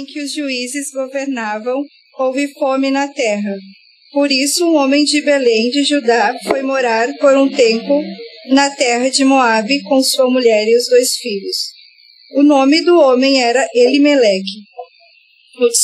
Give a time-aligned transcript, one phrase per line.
[0.00, 1.84] em que os juízes governavam,
[2.18, 3.54] houve fome na terra.
[4.12, 8.02] Por isso, um homem de Belém de Judá foi morar por um tempo
[8.50, 11.56] na terra de Moabe com sua mulher e os dois filhos.
[12.34, 14.64] O nome do homem era Elimeleque.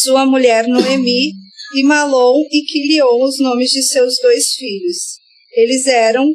[0.03, 1.33] Sua mulher Noemi
[1.75, 4.97] e Malom e Quilion os nomes de seus dois filhos.
[5.55, 6.27] Eles eram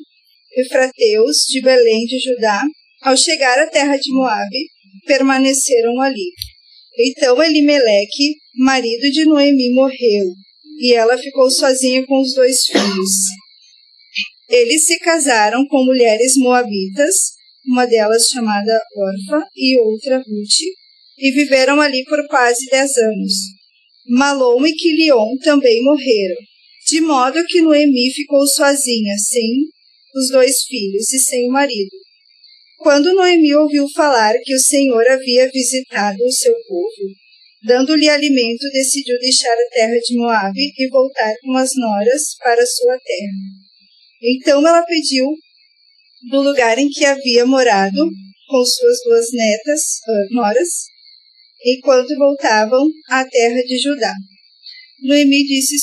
[0.56, 2.62] Efrateus de Belém de Judá.
[3.02, 4.68] Ao chegar à terra de Moabe,
[5.08, 6.32] permaneceram ali.
[6.98, 10.34] Então Elimeleque, marido de Noemi, morreu,
[10.80, 13.12] e ela ficou sozinha com os dois filhos.
[14.50, 17.16] Eles se casaram com mulheres moabitas,
[17.66, 20.60] uma delas chamada Orfa e outra Ruth,
[21.18, 23.34] e viveram ali por quase dez anos.
[24.10, 26.42] Malom e Quilion também morreram,
[26.90, 29.48] de modo que Noemi ficou sozinha, sem
[30.14, 32.01] os dois filhos e sem o marido.
[32.82, 37.14] Quando Noemi ouviu falar que o Senhor havia visitado o seu povo,
[37.64, 42.98] dando-lhe alimento, decidiu deixar a terra de Moabe e voltar com as noras para sua
[42.98, 43.38] terra.
[44.24, 45.26] Então ela pediu
[46.32, 48.10] do lugar em que havia morado
[48.48, 50.70] com suas duas netas, uh, noras,
[51.64, 54.14] enquanto voltavam à terra de Judá.
[55.04, 55.76] Noemi disse,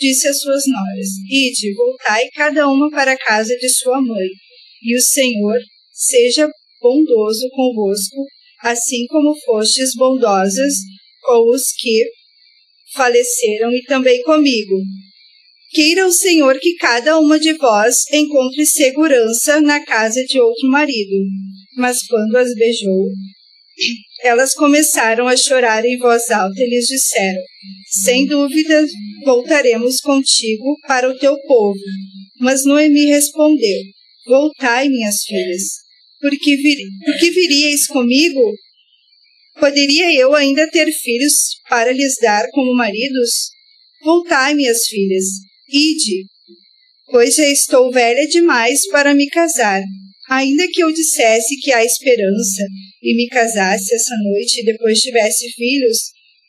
[0.00, 4.28] disse às suas noras: Ide, voltai cada uma para a casa de sua mãe,
[4.82, 5.58] e o Senhor
[5.96, 6.46] seja
[6.80, 8.26] bondoso convosco,
[8.62, 10.74] assim como fostes bondosas
[11.22, 12.04] com os que
[12.94, 14.76] faleceram e também comigo.
[15.70, 21.16] Queira o Senhor que cada uma de vós encontre segurança na casa de outro marido.
[21.76, 23.08] Mas quando as beijou,
[24.22, 27.42] elas começaram a chorar em voz alta e lhes disseram:
[28.02, 28.86] Sem dúvida
[29.24, 31.78] voltaremos contigo para o teu povo.
[32.38, 33.78] Mas Noemi respondeu:
[34.26, 35.85] Voltai, minhas filhas
[36.20, 38.52] porque, vir, porque viríeis comigo?
[39.58, 41.32] Poderia eu ainda ter filhos
[41.68, 43.30] para lhes dar como maridos?
[44.02, 45.24] Voltai, minhas filhas,
[45.68, 46.26] ide,
[47.06, 49.82] pois já estou velha demais para me casar.
[50.28, 52.66] Ainda que eu dissesse que há esperança
[53.02, 55.98] e me casasse essa noite e depois tivesse filhos,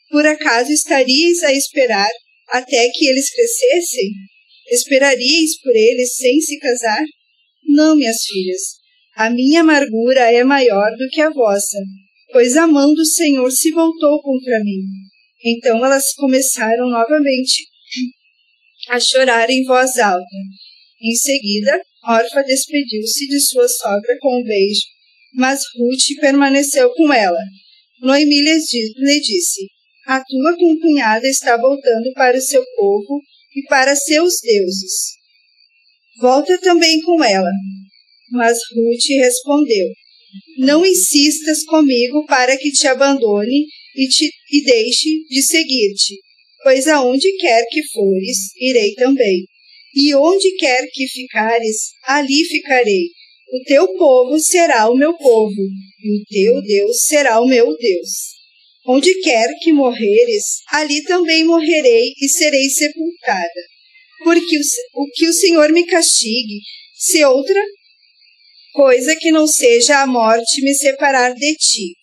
[0.10, 2.10] por acaso estaríeis a esperar
[2.50, 4.10] até que eles crescessem?
[4.70, 7.04] Esperaríeis por eles sem se casar?
[7.66, 8.62] Não, minhas filhas,
[9.18, 11.78] a minha amargura é maior do que a vossa,
[12.32, 14.84] pois a mão do Senhor se voltou contra mim.
[15.44, 17.66] Então elas começaram novamente
[18.90, 20.24] a chorar em voz alta.
[21.02, 24.82] Em seguida, Orfa despediu-se de sua sogra com um beijo,
[25.34, 27.40] mas Ruth permaneceu com ela.
[28.00, 29.68] Noemi lhe disse:
[30.06, 33.20] A tua concunhada está voltando para o seu povo
[33.56, 35.18] e para seus deuses.
[36.22, 37.50] Volta também com ela,
[38.32, 39.88] mas Ruth respondeu:
[40.60, 43.66] Não insistas comigo para que te abandone
[43.96, 46.16] e, te, e deixe de seguir-te,
[46.64, 49.46] pois aonde quer que fores, irei também.
[49.96, 51.78] E onde quer que ficares,
[52.08, 53.08] ali ficarei.
[53.50, 55.62] O teu povo será o meu povo,
[56.04, 58.10] e o teu Deus será o meu Deus.
[58.86, 63.62] Onde quer que morreres, ali também morrerei e serei sepultada.
[64.24, 64.62] Porque o,
[65.02, 66.60] o que o Senhor me castigue,
[66.94, 67.62] se outra
[68.78, 71.96] coisa que não seja a morte me separar de ti.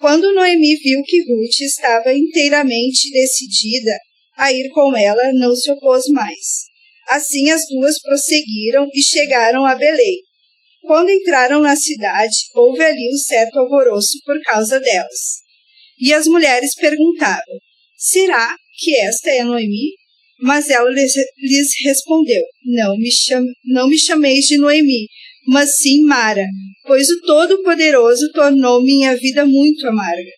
[0.00, 3.92] Quando Noemi viu que Ruth estava inteiramente decidida
[4.34, 6.64] a ir com ela, não se opôs mais.
[7.10, 10.16] Assim as duas prosseguiram e chegaram a Belém.
[10.80, 15.42] Quando entraram na cidade, houve ali um certo alvoroço por causa delas.
[16.00, 17.58] E as mulheres perguntavam:
[17.98, 19.92] Será que esta é Noemi?
[20.40, 21.12] Mas ela lhes,
[21.84, 25.08] respondeu: Não me, chame, não me chameis de Noemi,
[25.48, 26.44] mas sim Mara,
[26.86, 30.30] pois o Todo-Poderoso tornou minha vida muito amarga.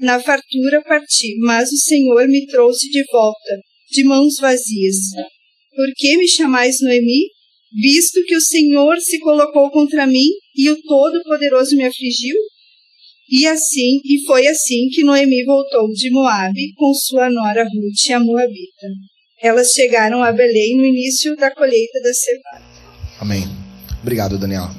[0.00, 3.60] Na fartura parti, mas o Senhor me trouxe de volta,
[3.90, 4.96] de mãos vazias.
[5.74, 7.26] Por que me chamais Noemi?
[7.74, 12.36] Visto que o Senhor se colocou contra mim e o Todo-Poderoso me afligiu?
[13.28, 18.20] E assim, e foi assim que Noemi voltou de Moabe com sua nora Ruth, a
[18.20, 18.86] Moabita.
[19.42, 22.64] Elas chegaram a Belém no início da colheita da cevada.
[23.20, 23.65] Amém.
[24.06, 24.70] Obrigado, Daniel.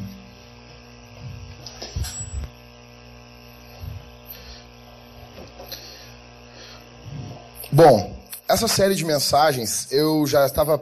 [7.70, 10.80] Bom, essa série de mensagens, eu já estava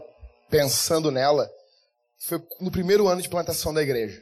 [0.48, 1.50] pensando nela,
[2.20, 4.22] foi no primeiro ano de plantação da igreja.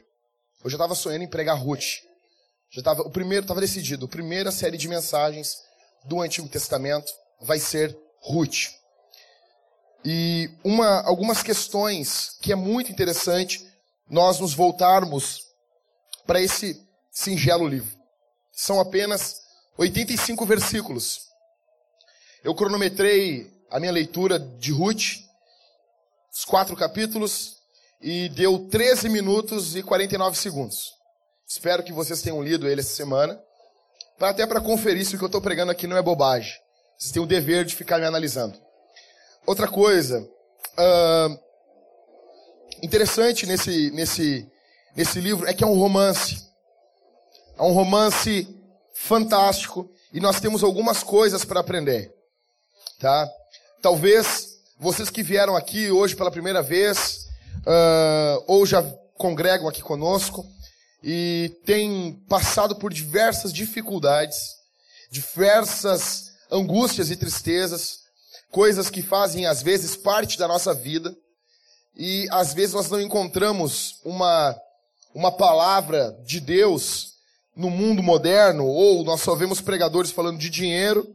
[0.64, 2.00] Eu já estava sonhando em pregar Ruth.
[2.70, 4.06] Já estava, o primeiro estava decidido.
[4.06, 5.58] A primeira série de mensagens
[6.06, 7.12] do Antigo Testamento
[7.42, 8.70] vai ser Ruth.
[10.02, 13.73] E uma, algumas questões que é muito interessante
[14.08, 15.42] nós nos voltarmos
[16.26, 16.80] para esse
[17.10, 17.96] singelo livro.
[18.52, 19.40] São apenas
[19.76, 21.28] 85 versículos.
[22.42, 25.18] Eu cronometrei a minha leitura de Ruth,
[26.32, 27.56] os quatro capítulos,
[28.00, 30.92] e deu 13 minutos e 49 segundos.
[31.46, 33.40] Espero que vocês tenham lido ele essa semana,
[34.18, 36.54] para até para conferir se o que eu estou pregando aqui não é bobagem.
[36.98, 38.58] Vocês têm o dever de ficar me analisando.
[39.46, 41.38] Outra coisa, uh,
[42.82, 44.46] interessante nesse, nesse,
[44.96, 46.42] nesse livro é que é um romance.
[47.56, 48.48] É um romance
[48.94, 52.12] fantástico e nós temos algumas coisas para aprender,
[52.98, 53.28] tá?
[53.82, 57.26] Talvez vocês que vieram aqui hoje pela primeira vez
[57.60, 58.82] uh, ou já
[59.16, 60.44] congregam aqui conosco
[61.02, 64.38] e têm passado por diversas dificuldades,
[65.10, 67.98] diversas angústias e tristezas,
[68.50, 71.14] coisas que fazem às vezes parte da nossa vida
[71.96, 74.56] e às vezes nós não encontramos uma
[75.14, 77.14] uma palavra de Deus
[77.56, 81.06] no mundo moderno, ou nós só vemos pregadores falando de dinheiro,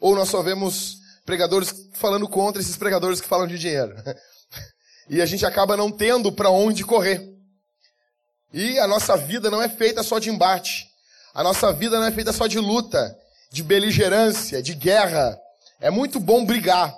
[0.00, 3.94] ou nós só vemos pregadores falando contra esses pregadores que falam de dinheiro.
[5.12, 7.20] E a gente acaba não tendo para onde correr.
[8.54, 10.86] E a nossa vida não é feita só de embate.
[11.34, 13.18] A nossa vida não é feita só de luta,
[13.50, 15.36] de beligerância, de guerra.
[15.80, 16.94] É muito bom brigar.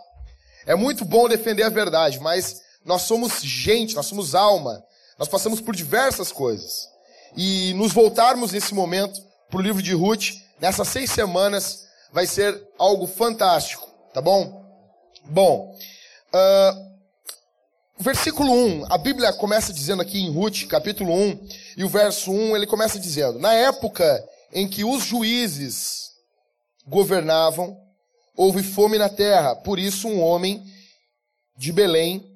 [0.67, 4.85] É muito bom defender a verdade, mas nós somos gente, nós somos alma.
[5.19, 6.93] Nós passamos por diversas coisas
[7.37, 12.61] e nos voltarmos nesse momento para o livro de Ruth, nessas seis semanas, vai ser
[12.79, 14.63] algo fantástico, tá bom?
[15.25, 15.77] Bom,
[16.35, 16.93] uh,
[17.99, 21.49] versículo 1, a Bíblia começa dizendo aqui em Ruth, capítulo 1,
[21.79, 26.11] e o verso 1, ele começa dizendo: Na época em que os juízes
[26.87, 27.79] governavam,
[28.37, 30.63] houve fome na terra, por isso um homem
[31.57, 32.32] de Belém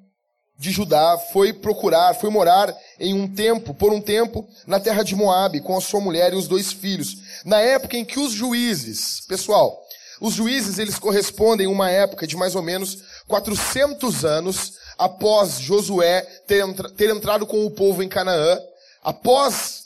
[0.57, 5.15] de Judá foi procurar, foi morar em um tempo, por um tempo, na terra de
[5.15, 7.17] Moabe, com a sua mulher e os dois filhos.
[7.45, 9.79] Na época em que os juízes, pessoal,
[10.19, 16.21] os juízes eles correspondem a uma época de mais ou menos 400 anos após Josué
[16.47, 18.59] ter, entra, ter entrado com o povo em Canaã,
[19.03, 19.83] após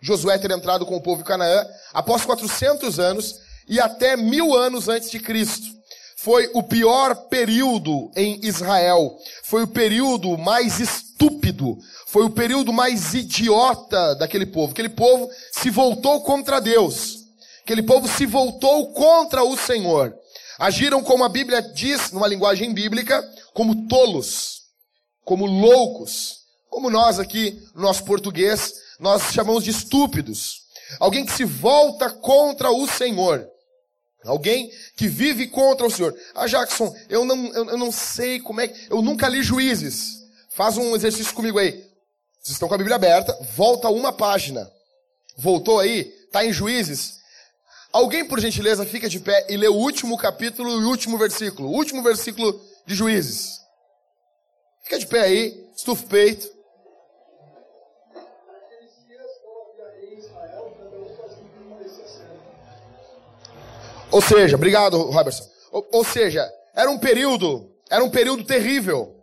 [0.00, 4.88] Josué ter entrado com o povo em Canaã, após 400 anos e até mil anos
[4.88, 5.81] antes de Cristo
[6.22, 9.18] foi o pior período em Israel.
[9.42, 11.76] Foi o período mais estúpido.
[12.06, 14.70] Foi o período mais idiota daquele povo.
[14.70, 17.24] Aquele povo se voltou contra Deus.
[17.64, 20.14] Aquele povo se voltou contra o Senhor.
[20.60, 23.20] Agiram como a Bíblia diz, numa linguagem bíblica,
[23.52, 24.60] como tolos,
[25.24, 26.36] como loucos.
[26.70, 30.60] Como nós aqui, no nosso português, nós chamamos de estúpidos.
[31.00, 33.51] Alguém que se volta contra o Senhor.
[34.24, 36.14] Alguém que vive contra o Senhor.
[36.34, 38.92] Ah, Jackson, eu não, eu, eu, não sei como é que.
[38.92, 40.22] Eu nunca li juízes.
[40.54, 41.72] Faz um exercício comigo aí.
[42.42, 44.70] Vocês estão com a Bíblia aberta, volta uma página.
[45.36, 46.12] Voltou aí?
[46.26, 47.20] Está em juízes?
[47.92, 51.68] Alguém, por gentileza, fica de pé e lê o último capítulo e o último versículo.
[51.68, 53.60] O último versículo de juízes.
[54.84, 56.48] Fica de pé aí, estufa o peito.
[64.12, 65.48] Ou seja, obrigado, Robertson.
[65.72, 69.16] Ou, ou seja, era um período, era um período terrível.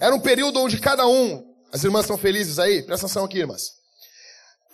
[0.00, 2.82] Era um período onde cada um, as irmãs estão felizes aí?
[2.82, 3.62] Presta atenção aqui, irmãs.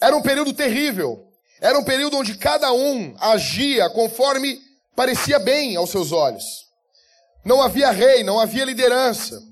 [0.01, 1.27] Era um período terrível.
[1.61, 4.61] Era um período onde cada um agia conforme
[4.95, 6.45] parecia bem aos seus olhos.
[7.45, 9.43] Não havia rei, não havia liderança.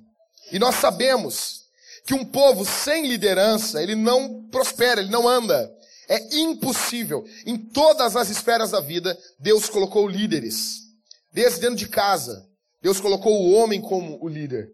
[0.53, 1.63] E nós sabemos
[2.07, 5.69] que um povo sem liderança, ele não prospera, ele não anda.
[6.09, 7.25] É impossível.
[7.45, 10.83] Em todas as esferas da vida, Deus colocou líderes.
[11.33, 12.47] Desde dentro de casa,
[12.81, 14.71] Deus colocou o homem como o líder.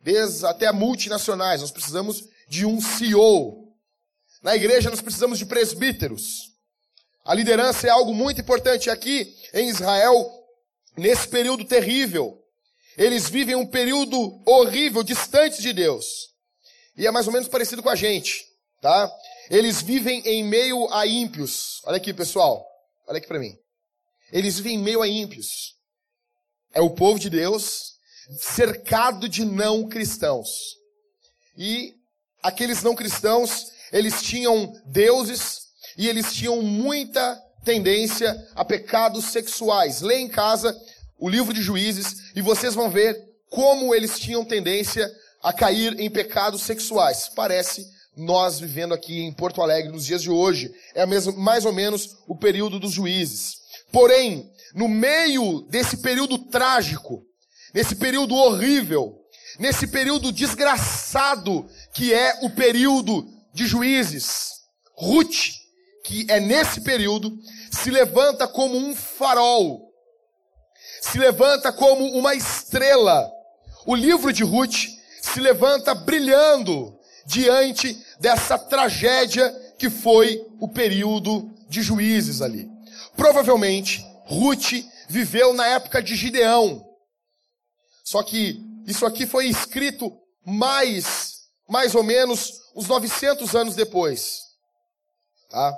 [0.00, 3.68] Desde até multinacionais, nós precisamos de um CEO.
[4.42, 6.50] Na igreja, nós precisamos de presbíteros.
[7.24, 10.30] A liderança é algo muito importante aqui em Israel,
[10.96, 12.38] nesse período terrível.
[12.96, 16.30] Eles vivem um período horrível, distante de Deus.
[16.96, 18.44] E é mais ou menos parecido com a gente,
[18.80, 19.10] tá?
[19.50, 21.82] Eles vivem em meio a ímpios.
[21.84, 22.64] Olha aqui, pessoal.
[23.08, 23.58] Olha aqui para mim.
[24.32, 25.74] Eles vivem em meio a ímpios.
[26.72, 27.94] É o povo de Deus
[28.38, 30.48] cercado de não cristãos.
[31.58, 31.92] E
[32.40, 35.62] aqueles não cristãos, eles tinham deuses
[35.98, 40.00] e eles tinham muita tendência a pecados sexuais.
[40.00, 40.80] Lê em casa
[41.18, 45.10] o livro de Juízes e vocês vão ver como eles tinham tendência
[45.42, 47.28] a cair em pecados sexuais.
[47.34, 47.84] Parece
[48.16, 50.72] nós vivendo aqui em Porto Alegre nos dias de hoje.
[50.94, 53.56] É mesmo, mais ou menos o período dos juízes.
[53.92, 57.22] Porém, no meio desse período trágico,
[57.74, 59.16] nesse período horrível,
[59.58, 64.50] nesse período desgraçado que é o período de juízes,
[64.96, 65.54] Ruth,
[66.04, 67.36] que é nesse período,
[67.70, 69.90] se levanta como um farol,
[71.00, 73.30] se levanta como uma estrela.
[73.86, 74.88] O livro de Ruth
[75.20, 76.99] se levanta brilhando
[77.30, 82.68] diante dessa tragédia que foi o período de juízes ali.
[83.16, 86.84] Provavelmente, Ruth viveu na época de Gideão.
[88.02, 90.12] Só que isso aqui foi escrito
[90.44, 94.40] mais, mais ou menos, uns 900 anos depois.
[95.48, 95.72] Tá?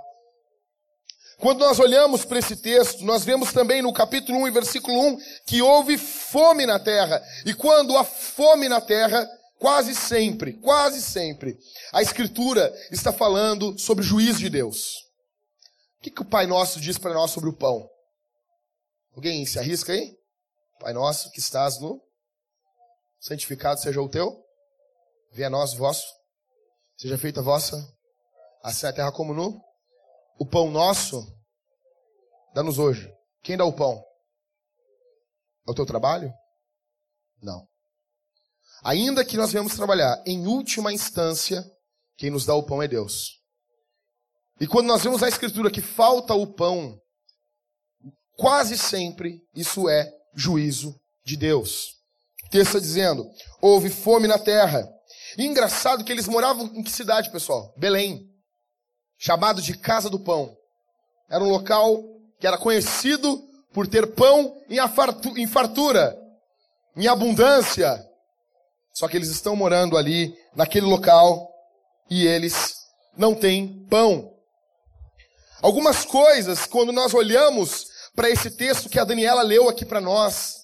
[1.38, 5.18] Quando nós olhamos para esse texto, nós vemos também no capítulo 1 e versículo 1
[5.46, 7.22] que houve fome na terra.
[7.44, 9.28] E quando há fome na terra,
[9.62, 11.56] quase sempre, quase sempre,
[11.92, 14.96] a Escritura está falando sobre o juízo de Deus.
[15.98, 17.88] O que, que o Pai Nosso diz para nós sobre o pão?
[19.14, 20.18] Alguém se arrisca aí?
[20.80, 22.02] Pai Nosso que estás no
[23.20, 24.36] santificado seja o teu,
[25.30, 26.12] venha a nós o vosso,
[26.96, 27.76] seja feita a vossa,
[28.64, 29.62] assim a terra como no
[30.40, 31.24] o pão nosso,
[32.52, 33.08] dá-nos hoje.
[33.44, 34.02] Quem dá o pão?
[35.68, 36.32] É o teu trabalho?
[37.40, 37.71] Não.
[38.82, 41.64] Ainda que nós venhamos trabalhar, em última instância,
[42.16, 43.40] quem nos dá o pão é Deus.
[44.60, 46.98] E quando nós vemos a Escritura que falta o pão,
[48.36, 51.90] quase sempre isso é juízo de Deus.
[52.46, 53.24] O texto está dizendo:
[53.60, 54.88] houve fome na terra.
[55.38, 57.72] E engraçado que eles moravam em que cidade, pessoal?
[57.78, 58.32] Belém
[59.22, 60.52] chamado de Casa do Pão.
[61.30, 62.02] Era um local
[62.40, 63.40] que era conhecido
[63.72, 64.52] por ter pão
[65.36, 66.18] em fartura,
[66.96, 68.04] em abundância.
[68.92, 71.48] Só que eles estão morando ali, naquele local,
[72.10, 72.74] e eles
[73.16, 74.30] não têm pão.
[75.62, 80.56] Algumas coisas, quando nós olhamos para esse texto que a Daniela leu aqui para nós,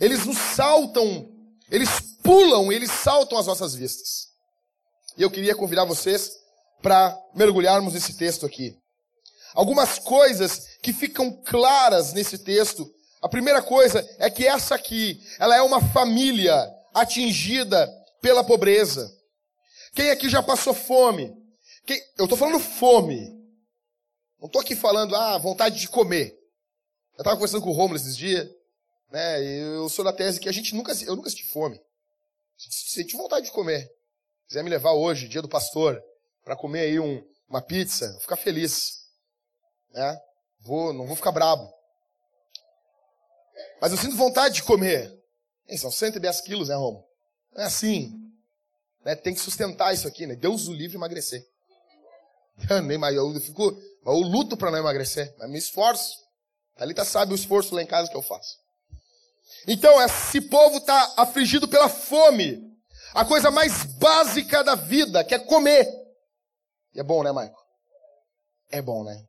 [0.00, 1.28] eles nos saltam,
[1.70, 1.88] eles
[2.22, 4.26] pulam, eles saltam às nossas vistas.
[5.16, 6.32] E eu queria convidar vocês
[6.82, 8.76] para mergulharmos nesse texto aqui.
[9.54, 12.86] Algumas coisas que ficam claras nesse texto.
[13.22, 17.86] A primeira coisa é que essa aqui, ela é uma família atingida
[18.22, 19.14] pela pobreza.
[19.94, 21.30] Quem aqui já passou fome?
[21.86, 22.00] Quem...
[22.16, 23.36] Eu estou falando fome.
[24.40, 26.32] Não estou aqui falando, ah, vontade de comer.
[27.16, 28.48] Eu estava conversando com o Romulo esses dias,
[29.10, 29.42] né?
[29.42, 31.80] Eu sou da tese que a gente nunca, eu nunca senti fome.
[32.56, 33.82] Senti vontade de comer.
[33.82, 36.02] Se quiser me levar hoje, dia do pastor,
[36.44, 39.06] para comer aí um, uma pizza, vou ficar feliz.
[39.92, 40.20] Né?
[40.60, 41.70] Vou, não vou ficar brabo.
[43.80, 45.14] Mas eu sinto vontade de comer.
[45.68, 47.04] Ei, são 110 quilos, né, Romo?
[47.52, 48.12] Não é assim.
[49.04, 49.14] Né?
[49.14, 50.36] Tem que sustentar isso aqui, né?
[50.36, 51.44] Deus o livre emagrecer.
[52.84, 56.16] Nem mais, eu fico, eu luto para não emagrecer, mas me esforço.
[56.76, 58.58] Thalita sabe o esforço lá em casa que eu faço.
[59.66, 62.62] Então, esse povo está afligido pela fome.
[63.14, 65.88] A coisa mais básica da vida, que é comer.
[66.94, 67.56] E é bom, né, Maico?
[68.70, 69.24] É bom, né?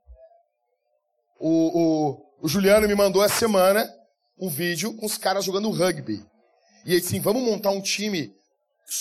[1.39, 3.88] O, o, o Juliano me mandou essa semana
[4.39, 6.25] um vídeo com os caras jogando rugby.
[6.86, 8.34] E ele disse, vamos montar um time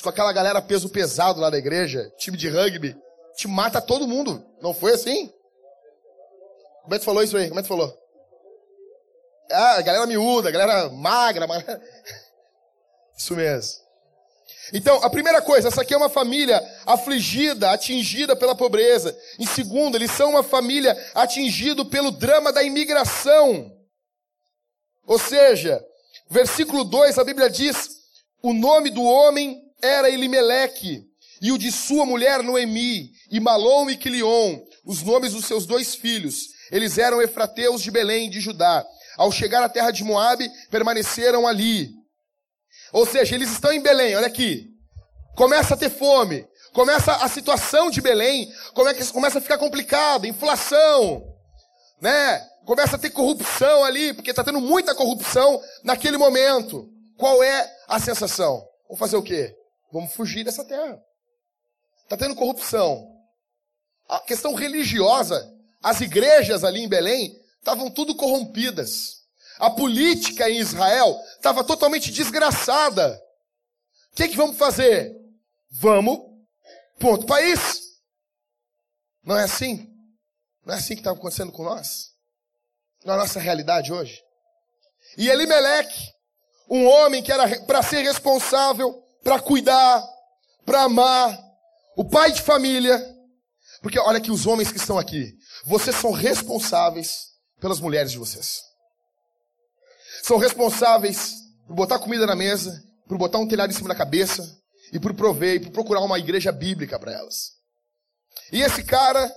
[0.03, 2.97] com aquela galera peso pesado lá da igreja, time de rugby.
[3.37, 4.45] Te mata todo mundo.
[4.63, 5.31] Não foi assim?
[6.83, 7.49] Como é que falou isso aí?
[7.49, 7.97] Como é que falou?
[9.51, 11.81] Ah, galera miúda, galera magra, magra.
[13.17, 13.87] Isso mesmo.
[14.73, 19.17] Então, a primeira coisa, essa aqui é uma família afligida, atingida pela pobreza.
[19.39, 23.76] Em segundo, eles são uma família atingida pelo drama da imigração.
[25.07, 25.83] Ou seja,
[26.29, 27.97] versículo 2, a Bíblia diz:
[28.43, 31.05] o nome do homem era Elimeleque,
[31.41, 35.95] e o de sua mulher Noemi, e Malom e Quilion, os nomes dos seus dois
[35.95, 36.49] filhos.
[36.71, 38.85] Eles eram efrateus de Belém, de Judá.
[39.17, 41.91] Ao chegar à terra de Moabe, permaneceram ali.
[42.93, 44.69] Ou seja, eles estão em Belém, olha aqui.
[45.35, 46.47] Começa a ter fome.
[46.73, 48.53] Começa a situação de Belém,
[49.13, 51.25] começa a ficar complicada, inflação,
[52.01, 52.39] né?
[52.65, 56.91] Começa a ter corrupção ali, porque está tendo muita corrupção naquele momento.
[57.17, 58.67] Qual é a sensação?
[58.85, 59.57] Vamos fazer o quê?
[59.93, 61.01] Vamos fugir dessa terra.
[62.03, 63.07] Está tendo corrupção.
[64.09, 69.23] A questão religiosa, as igrejas ali em Belém estavam tudo corrompidas.
[69.59, 73.21] A política em Israel estava totalmente desgraçada.
[74.13, 75.15] O que, que vamos fazer?
[75.71, 76.21] Vamos
[76.99, 77.81] ponto país.
[79.25, 79.96] Não é assim?
[80.67, 82.11] Não é assim que está acontecendo com nós?
[83.05, 84.21] Na nossa realidade hoje?
[85.17, 86.13] E Elimeleque,
[86.69, 90.05] um homem que era para ser responsável, para cuidar,
[90.67, 91.39] para amar,
[91.97, 93.01] o pai de família.
[93.81, 95.33] Porque olha que os homens que estão aqui,
[95.65, 98.67] vocês são responsáveis pelas mulheres de vocês
[100.27, 101.35] são responsáveis
[101.69, 104.43] por botar comida na mesa, por botar um telhado em cima da cabeça
[104.93, 107.53] e por prover e por procurar uma igreja bíblica para elas.
[108.51, 109.33] E esse cara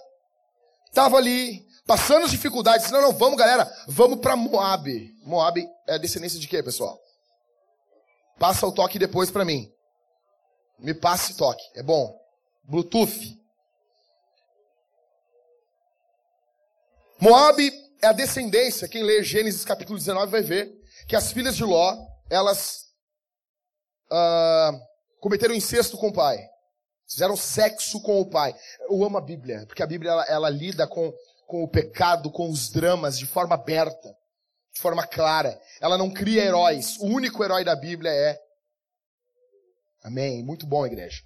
[0.89, 2.91] estava ali Passando as dificuldades.
[2.91, 3.65] Não, não, vamos, galera.
[3.87, 5.11] Vamos para Moab.
[5.23, 7.01] Moab é descendência de quê, pessoal?
[8.37, 9.73] Passa o toque depois para mim.
[10.77, 11.63] Me passe toque.
[11.73, 12.15] É bom.
[12.63, 13.35] Bluetooth.
[17.19, 17.59] Moab
[18.03, 18.87] é a descendência.
[18.87, 20.71] Quem lê Gênesis capítulo 19 vai ver
[21.07, 21.97] que as filhas de Ló,
[22.29, 22.85] elas
[24.11, 24.79] uh,
[25.19, 26.37] cometeram incesto com o pai.
[27.09, 28.55] Fizeram sexo com o pai.
[28.87, 31.11] Eu amo a Bíblia, porque a Bíblia ela, ela lida com,
[31.47, 34.15] com o pecado, com os dramas de forma aberta,
[34.73, 35.59] de forma clara.
[35.81, 36.97] Ela não cria heróis.
[36.99, 38.39] O único herói da Bíblia é.
[40.03, 40.43] Amém.
[40.43, 41.23] Muito bom, igreja.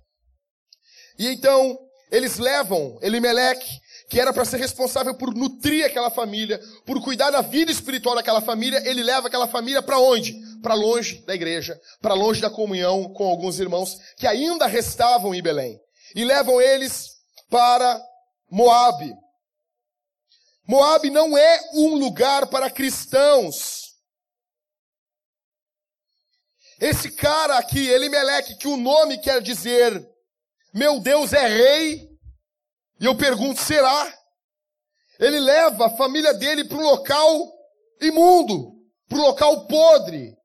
[1.20, 1.78] E então,
[2.10, 7.42] eles levam Elimeleque, que era para ser responsável por nutrir aquela família, por cuidar da
[7.42, 10.34] vida espiritual daquela família, ele leva aquela família para onde?
[10.64, 15.44] Para longe da igreja, para longe da comunhão com alguns irmãos que ainda restavam em
[15.44, 15.80] Belém.
[16.16, 17.12] E levam eles
[17.50, 18.02] para
[18.50, 19.14] Moabe.
[20.68, 23.94] Moabe não é um lugar para cristãos.
[26.80, 30.12] Esse cara aqui, Elimeleque, que o nome quer dizer
[30.74, 32.10] meu Deus é rei,
[33.00, 34.12] e eu pergunto, será?
[35.20, 37.54] Ele leva a família dele para um local
[38.02, 38.74] imundo,
[39.08, 40.36] para um local podre,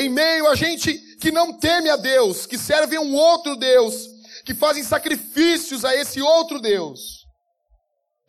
[0.00, 4.06] em meio a gente que não teme a Deus, que serve a um outro Deus,
[4.44, 7.24] que fazem sacrifícios a esse outro Deus.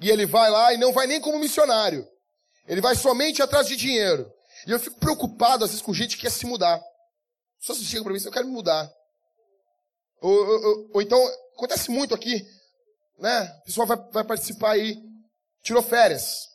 [0.01, 2.07] E ele vai lá e não vai nem como missionário.
[2.67, 4.31] Ele vai somente atrás de dinheiro.
[4.67, 6.81] E eu fico preocupado às vezes com gente que quer se mudar.
[7.59, 8.89] Só se chega para mim, eu quero me mudar.
[10.21, 11.19] Ou, ou, ou, então,
[11.55, 12.45] acontece muito aqui,
[13.17, 13.43] né?
[13.61, 14.97] O pessoal vai, vai participar aí,
[15.63, 16.47] tirou férias.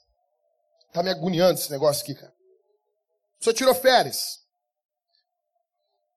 [0.92, 2.32] Tá me agoniando esse negócio aqui, cara.
[3.44, 4.43] Senhor tirou férias.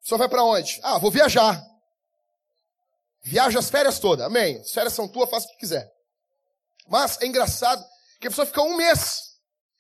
[0.08, 0.80] Senhor vai para onde?
[0.84, 1.62] Ah, vou viajar.
[3.24, 4.58] Viaja as férias todas, amém.
[4.58, 5.86] As férias são tuas, faça o que quiser.
[6.88, 7.86] Mas é engraçado
[8.18, 9.36] que a pessoa fica um mês.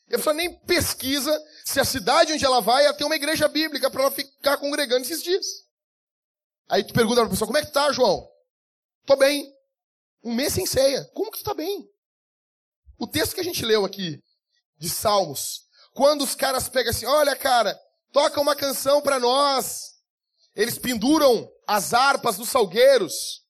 [0.09, 3.89] E a pessoa nem pesquisa se a cidade onde ela vai ter uma igreja bíblica
[3.89, 5.45] para ela ficar congregando esses dias.
[6.67, 8.27] Aí tu pergunta pra pessoa, como é que tá, João?
[9.05, 9.49] Tô bem.
[10.21, 11.05] Um mês sem ceia.
[11.13, 11.89] Como que tu tá bem?
[12.99, 14.21] O texto que a gente leu aqui,
[14.77, 15.61] de Salmos,
[15.93, 17.79] quando os caras pegam assim, olha cara,
[18.11, 19.95] toca uma canção para nós.
[20.57, 23.43] Eles penduram as harpas dos salgueiros.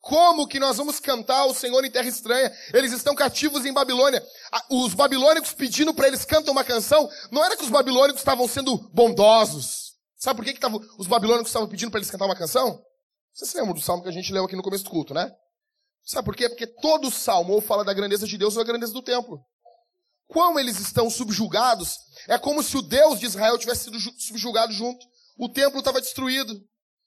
[0.00, 2.52] Como que nós vamos cantar o Senhor em terra estranha?
[2.74, 4.22] Eles estão cativos em Babilônia.
[4.68, 8.76] Os babilônicos pedindo para eles cantar uma canção, não era que os babilônicos estavam sendo
[8.92, 9.94] bondosos.
[10.16, 12.82] Sabe por que, que tava, os babilônicos estavam pedindo para eles cantar uma canção?
[13.32, 15.32] Você se lembra do salmo que a gente leu aqui no começo do culto, né?
[16.04, 16.48] Sabe por quê?
[16.48, 19.40] Porque todo salmo ou fala da grandeza de Deus ou da grandeza do templo.
[20.26, 21.96] Como eles estão subjugados,
[22.28, 25.13] é como se o Deus de Israel tivesse sido subjugado junto.
[25.36, 26.62] O templo estava destruído.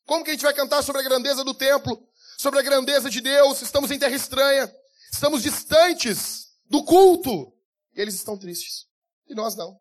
[0.05, 2.01] Como que a gente vai cantar sobre a grandeza do templo?
[2.37, 3.61] Sobre a grandeza de Deus?
[3.61, 4.73] Estamos em terra estranha.
[5.11, 7.53] Estamos distantes do culto.
[7.93, 8.85] Eles estão tristes.
[9.27, 9.79] E nós não.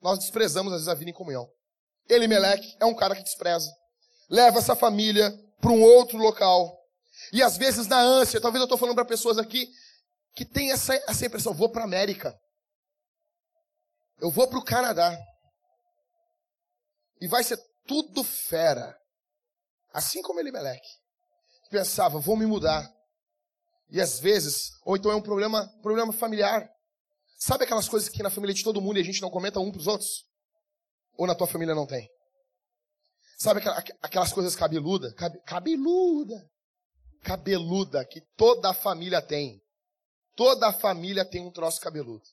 [0.00, 1.48] Nós desprezamos às vezes a vida em comunhão.
[2.08, 3.70] Elimelec é um cara que despreza.
[4.30, 6.78] Leva essa família para um outro local.
[7.32, 9.68] E às vezes na ânsia, talvez eu estou falando para pessoas aqui
[10.34, 12.38] que tem essa, essa impressão, vou para a América.
[14.20, 15.18] Eu vou para o Canadá.
[17.20, 18.96] E vai ser tudo fera.
[19.92, 20.82] Assim como Elimelec.
[21.70, 22.86] Pensava, vou me mudar.
[23.88, 26.68] E às vezes, ou então é um problema, problema familiar.
[27.38, 29.70] Sabe aquelas coisas que na família de todo mundo e a gente não comenta um
[29.70, 30.24] para os outros?
[31.16, 32.08] Ou na tua família não tem?
[33.38, 33.60] Sabe
[34.02, 35.12] aquelas coisas cabeluda?
[35.44, 36.50] Cabeluda.
[37.22, 39.60] Cabeluda que toda a família tem.
[40.34, 42.24] Toda a família tem um troço cabeludo.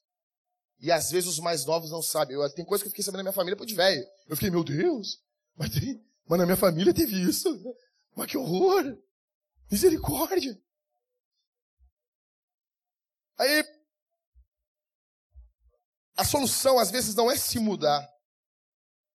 [0.80, 2.36] E às vezes os mais novos não sabem.
[2.36, 4.06] Eu, tem coisa que eu fiquei sabendo na minha família por de velho.
[4.28, 5.18] Eu fiquei, meu Deus,
[5.56, 7.50] mas, tem, mas na minha família teve isso.
[8.16, 8.98] Mas que horror!
[9.72, 10.62] Misericórdia!
[13.38, 13.64] Aí,
[16.16, 18.08] a solução às vezes não é se mudar.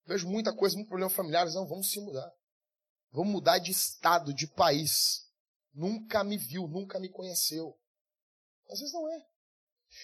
[0.06, 1.46] Vejo muita coisa, muito problema familiar.
[1.48, 2.32] Não, vamos se mudar.
[3.12, 5.28] Vamos mudar de estado, de país.
[5.74, 7.78] Nunca me viu, nunca me conheceu.
[8.70, 9.26] Às vezes não é.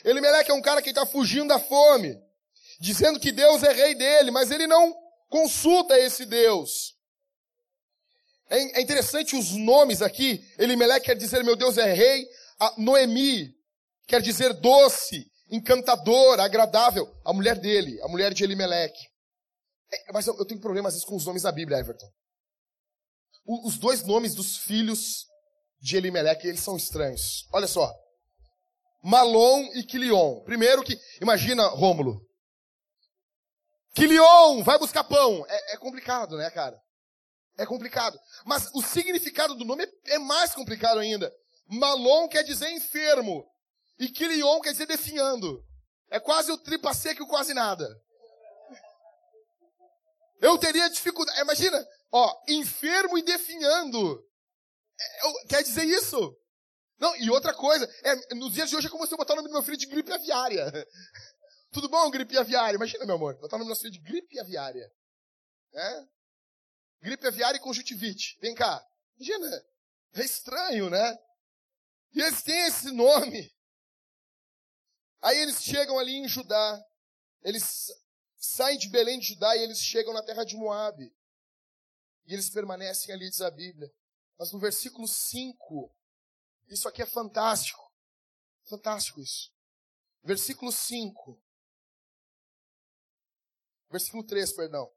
[0.06, 2.22] Elimeleque é um cara que está fugindo da fome,
[2.80, 5.03] dizendo que Deus é rei dele, mas ele não
[5.34, 6.94] consulta esse Deus.
[8.52, 10.40] É, é interessante os nomes aqui.
[10.60, 12.24] Elimeleque quer dizer meu Deus é rei.
[12.60, 13.52] A Noemi
[14.08, 17.12] quer dizer doce, encantador, agradável.
[17.26, 19.02] A mulher dele, a mulher de Elimeleque.
[19.92, 22.08] É, mas eu, eu, tenho problemas às vezes com os nomes da Bíblia, Everton.
[23.44, 25.26] O, os dois nomes dos filhos
[25.82, 27.48] de Elimelech, eles são estranhos.
[27.52, 27.92] Olha só.
[29.04, 30.42] Malom e Quilion.
[30.42, 32.22] Primeiro que, imagina, Rômulo.
[33.94, 35.46] Quilion, vai buscar pão.
[35.48, 36.80] É, é, complicado, né, cara?
[37.58, 38.20] É complicado.
[38.46, 41.34] Mas o significado do nome é, é mais complicado ainda.
[41.68, 43.46] Malom quer dizer enfermo.
[44.00, 45.64] E Quilion quer dizer definhando.
[46.10, 47.88] É quase o tripa seca e o quase nada.
[50.42, 51.40] Eu teria dificuldade.
[51.40, 54.24] Imagina, ó, enfermo e definhando.
[55.00, 56.36] É, quer dizer isso?
[57.00, 59.36] Não, e outra coisa, é, nos dias de hoje é como se eu botar o
[59.36, 60.72] nome do meu filho de gripe aviária.
[61.74, 62.76] Tudo bom, gripe aviária?
[62.76, 64.94] Imagina, meu amor, botar o nome meu filho de gripe aviária.
[65.74, 66.08] É?
[67.02, 68.38] Gripe aviária e conjuntivite.
[68.40, 68.88] Vem cá.
[69.18, 69.66] Imagina,
[70.14, 71.18] é estranho, né?
[72.14, 73.52] E eles têm esse nome.
[75.20, 76.86] Aí eles chegam ali em Judá.
[77.42, 77.88] Eles
[78.38, 81.12] saem de Belém de Judá e eles chegam na terra de Moabe.
[82.28, 83.92] E eles permanecem ali, diz a Bíblia.
[84.38, 85.92] Mas no versículo 5,
[86.68, 87.82] isso aqui é fantástico.
[88.66, 89.52] Fantástico isso.
[90.24, 91.43] Versículo 5.
[93.94, 94.92] Versículo 3, perdão.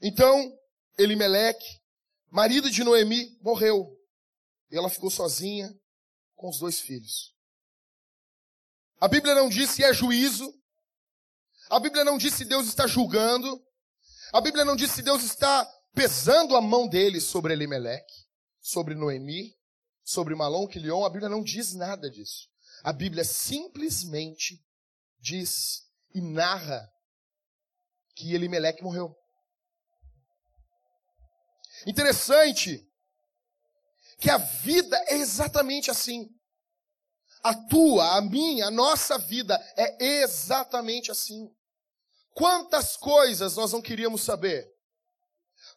[0.00, 0.58] Então,
[0.96, 1.82] Elimeleque,
[2.30, 3.94] marido de Noemi, morreu.
[4.70, 5.78] E ela ficou sozinha
[6.34, 7.36] com os dois filhos.
[8.98, 10.50] A Bíblia não diz se é juízo.
[11.68, 13.62] A Bíblia não diz se Deus está julgando.
[14.32, 18.24] A Bíblia não diz se Deus está pesando a mão dele sobre Elimeleque,
[18.62, 19.54] sobre Noemi,
[20.02, 21.04] sobre Malom, Quilion.
[21.04, 22.48] A Bíblia não diz nada disso.
[22.82, 24.65] A Bíblia simplesmente
[25.26, 25.82] diz
[26.14, 26.88] e narra
[28.14, 29.14] que Elimeleque morreu.
[31.84, 32.88] Interessante
[34.20, 36.28] que a vida é exatamente assim.
[37.42, 41.52] A tua, a minha, a nossa vida é exatamente assim.
[42.32, 44.64] Quantas coisas nós não queríamos saber?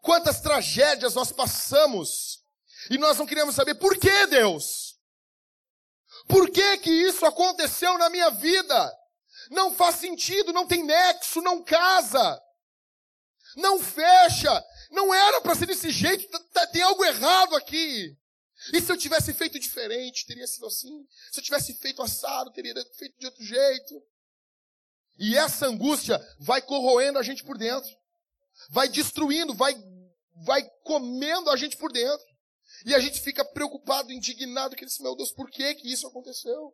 [0.02, 2.46] Quantas tragédias nós passamos
[2.90, 4.98] e nós não queríamos saber por que Deus?
[6.28, 8.99] Por que que isso aconteceu na minha vida?
[9.50, 12.42] Não faz sentido, não tem nexo, não casa.
[13.56, 14.64] Não fecha.
[14.92, 16.28] Não era para ser desse jeito,
[16.72, 18.16] tem algo errado aqui.
[18.74, 21.08] E se eu tivesse feito diferente, teria sido assim.
[21.32, 24.04] Se eu tivesse feito assado, teria feito de outro jeito.
[25.18, 27.90] E essa angústia vai corroendo a gente por dentro.
[28.70, 29.76] Vai destruindo, vai,
[30.46, 32.26] vai comendo a gente por dentro.
[32.86, 36.74] E a gente fica preocupado, indignado, que diz, meu Deus, por que que isso aconteceu?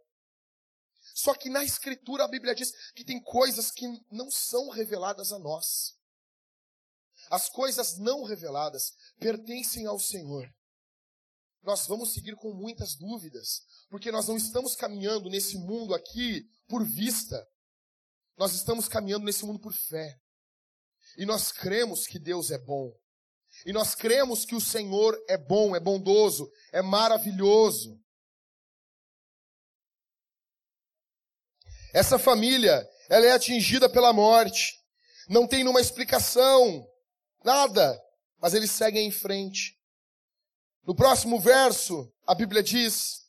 [1.16, 5.40] Só que na escritura a Bíblia diz que tem coisas que não são reveladas a
[5.40, 5.98] nós.
[7.32, 10.54] As coisas não reveladas pertencem ao Senhor.
[11.64, 16.86] Nós vamos seguir com muitas dúvidas, porque nós não estamos caminhando nesse mundo aqui por
[16.86, 17.48] vista.
[18.38, 20.20] Nós estamos caminhando nesse mundo por fé.
[21.18, 22.94] E nós cremos que Deus é bom.
[23.66, 27.98] E nós cremos que o Senhor é bom, é bondoso, é maravilhoso.
[31.96, 34.74] Essa família, ela é atingida pela morte.
[35.30, 36.86] Não tem nenhuma explicação.
[37.42, 37.98] Nada.
[38.38, 39.78] Mas eles seguem em frente.
[40.86, 43.22] No próximo verso, a Bíblia diz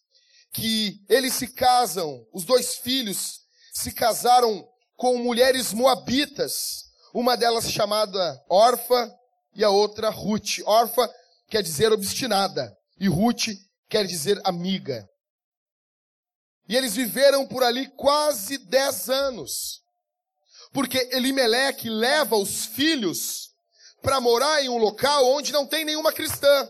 [0.52, 8.44] que eles se casam, os dois filhos se casaram com mulheres moabitas, uma delas chamada
[8.48, 9.14] Orfa
[9.54, 10.58] e a outra Ruth.
[10.64, 11.08] Orfa
[11.48, 13.46] quer dizer obstinada e Ruth
[13.88, 15.08] quer dizer amiga.
[16.68, 19.82] E eles viveram por ali quase dez anos,
[20.72, 23.54] porque Elimeleque leva os filhos
[24.02, 26.68] para morar em um local onde não tem nenhuma cristã,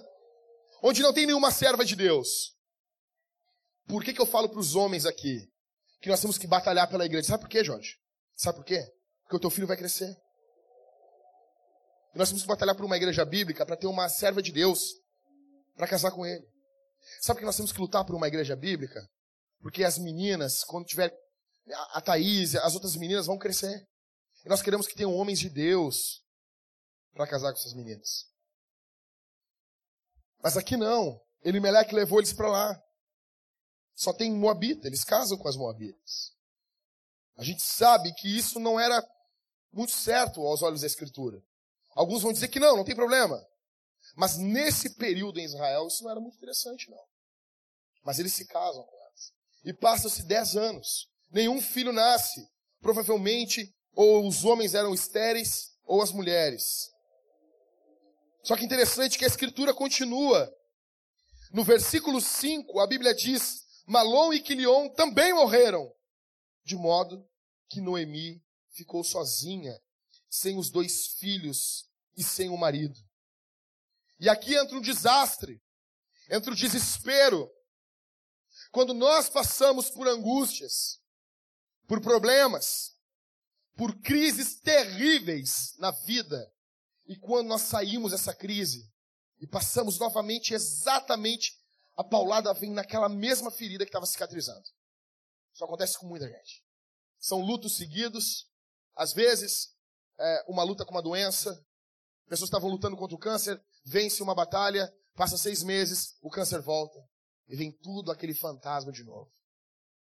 [0.82, 2.54] onde não tem nenhuma serva de Deus.
[3.86, 5.48] Por que, que eu falo para os homens aqui
[6.00, 7.28] que nós temos que batalhar pela igreja?
[7.28, 7.96] Sabe por quê, Jorge?
[8.34, 8.84] Sabe por quê?
[9.22, 10.14] Porque o teu filho vai crescer.
[12.14, 14.94] E nós temos que batalhar por uma igreja bíblica para ter uma serva de Deus
[15.74, 16.44] para casar com ele.
[17.20, 19.06] Sabe por que nós temos que lutar por uma igreja bíblica?
[19.60, 21.12] Porque as meninas, quando tiver
[21.92, 23.86] a Thaís, as outras meninas vão crescer.
[24.44, 26.22] E nós queremos que tenham homens de Deus
[27.12, 28.26] para casar com essas meninas.
[30.42, 31.20] Mas aqui não.
[31.42, 32.82] Elimeleque levou eles para lá.
[33.94, 36.32] Só tem Moabita, eles casam com as Moabitas.
[37.36, 39.02] A gente sabe que isso não era
[39.72, 41.42] muito certo aos olhos da Escritura.
[41.94, 43.42] Alguns vão dizer que não, não tem problema.
[44.14, 47.02] Mas nesse período em Israel, isso não era muito interessante, não.
[48.04, 48.86] Mas eles se casam.
[49.66, 51.08] E passam-se dez anos.
[51.32, 52.48] Nenhum filho nasce.
[52.80, 56.92] Provavelmente, ou os homens eram estéreis, ou as mulheres.
[58.44, 60.48] Só que interessante que a escritura continua.
[61.52, 65.92] No versículo 5, a Bíblia diz: Malom e Quilion também morreram.
[66.64, 67.28] De modo
[67.68, 69.76] que Noemi ficou sozinha,
[70.30, 72.98] sem os dois filhos e sem o marido.
[74.20, 75.60] E aqui entra um desastre,
[76.30, 77.50] entra o desespero.
[78.76, 81.00] Quando nós passamos por angústias,
[81.88, 82.94] por problemas,
[83.74, 86.52] por crises terríveis na vida,
[87.06, 88.86] e quando nós saímos dessa crise
[89.40, 91.58] e passamos novamente exatamente
[91.96, 94.68] a paulada vem naquela mesma ferida que estava cicatrizando.
[95.54, 96.62] Isso acontece com muita gente.
[97.18, 98.46] São lutos seguidos,
[98.94, 99.74] às vezes,
[100.18, 101.64] é, uma luta com uma doença,
[102.28, 107.02] pessoas estavam lutando contra o câncer, vence uma batalha, passa seis meses, o câncer volta,
[107.48, 109.30] e vem tudo aquele fantasma de novo.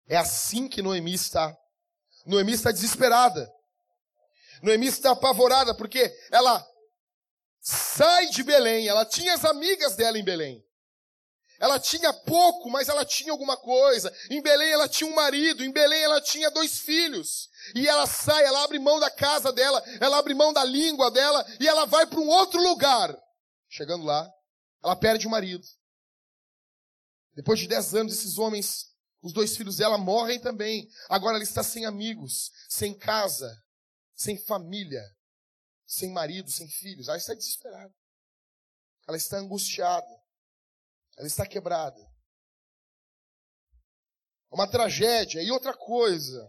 [0.07, 1.57] É assim que Noemi está.
[2.26, 3.50] Noemi está desesperada.
[4.62, 6.66] Noemi está apavorada porque ela
[7.61, 10.62] sai de Belém, ela tinha as amigas dela em Belém.
[11.59, 14.11] Ela tinha pouco, mas ela tinha alguma coisa.
[14.31, 17.50] Em Belém ela tinha um marido, em Belém ela tinha dois filhos.
[17.74, 21.46] E ela sai, ela abre mão da casa dela, ela abre mão da língua dela
[21.61, 23.14] e ela vai para um outro lugar.
[23.68, 24.26] Chegando lá,
[24.83, 25.66] ela perde o marido.
[27.40, 30.87] Depois de dez anos, esses homens, os dois filhos dela morrem também.
[31.09, 33.50] Agora ela está sem amigos, sem casa,
[34.14, 35.03] sem família,
[35.87, 37.09] sem marido, sem filhos.
[37.09, 37.94] Ela está desesperada.
[39.09, 40.07] Ela está angustiada.
[41.16, 41.98] Ela está quebrada.
[44.50, 45.42] Uma tragédia.
[45.42, 46.46] E outra coisa.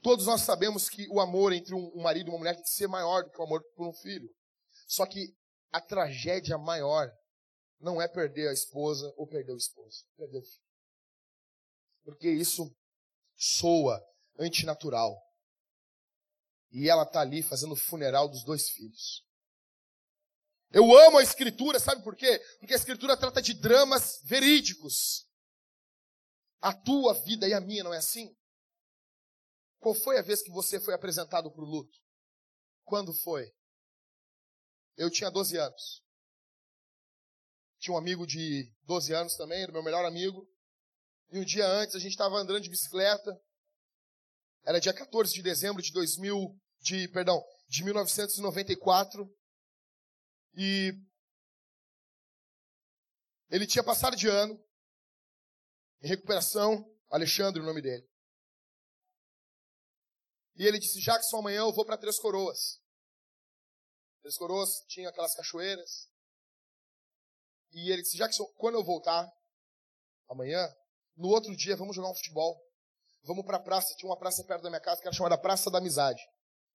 [0.00, 2.88] Todos nós sabemos que o amor entre um marido e uma mulher tem que ser
[2.88, 4.34] maior do que o amor por um filho.
[4.86, 5.36] Só que
[5.70, 7.12] a tragédia maior
[7.82, 10.06] não é perder a esposa ou perder o esposo.
[10.16, 10.64] Perder o filho.
[12.04, 12.74] Porque isso
[13.36, 14.00] soa
[14.38, 15.20] antinatural.
[16.70, 19.26] E ela está ali fazendo o funeral dos dois filhos.
[20.70, 22.38] Eu amo a Escritura, sabe por quê?
[22.60, 25.28] Porque a Escritura trata de dramas verídicos.
[26.60, 28.34] A tua vida e a minha não é assim?
[29.80, 31.98] Qual foi a vez que você foi apresentado para o luto?
[32.84, 33.52] Quando foi?
[34.96, 36.01] Eu tinha 12 anos.
[37.82, 40.48] Tinha um amigo de 12 anos também, era meu melhor amigo.
[41.32, 43.36] E um dia antes a gente estava andando de bicicleta.
[44.64, 49.28] Era dia 14 de dezembro de 2000, de, perdão, de 1994.
[50.54, 50.92] E
[53.50, 54.64] ele tinha passado de ano,
[56.02, 58.08] em recuperação, Alexandre, o nome dele.
[60.54, 62.80] E ele disse: Jackson, amanhã eu vou para Três Coroas.
[64.20, 66.11] Três Coroas tinha aquelas cachoeiras.
[67.72, 69.30] E ele disse: Jackson, quando eu voltar,
[70.28, 70.68] amanhã,
[71.16, 72.60] no outro dia, vamos jogar um futebol.
[73.24, 73.94] Vamos para a praça.
[73.96, 76.22] Tinha uma praça perto da minha casa que era chamada Praça da Amizade.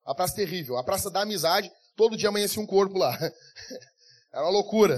[0.05, 0.77] A praça terrível.
[0.77, 3.13] A Praça da Amizade, todo dia amanhecia um corpo lá.
[4.31, 4.97] Era uma loucura.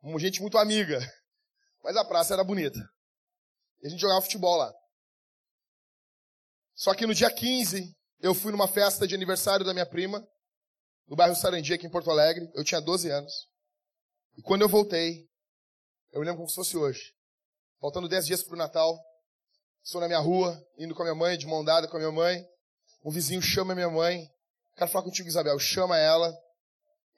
[0.00, 0.98] Uma gente muito amiga.
[1.82, 2.78] Mas a praça era bonita.
[3.82, 4.72] E a gente jogava futebol lá.
[6.74, 10.24] Só que no dia 15, eu fui numa festa de aniversário da minha prima,
[11.08, 12.48] no bairro Sarandi, aqui em Porto Alegre.
[12.54, 13.32] Eu tinha 12 anos.
[14.36, 15.28] E quando eu voltei,
[16.10, 17.14] eu me lembro como se fosse hoje.
[17.80, 18.98] Faltando 10 dias para o Natal,
[19.82, 22.12] estou na minha rua, indo com a minha mãe, de mão dada com a minha
[22.12, 22.46] mãe.
[23.04, 24.30] Um vizinho chama a minha mãe.
[24.76, 25.58] Quero falar contigo, Isabel.
[25.58, 26.32] Chama ela.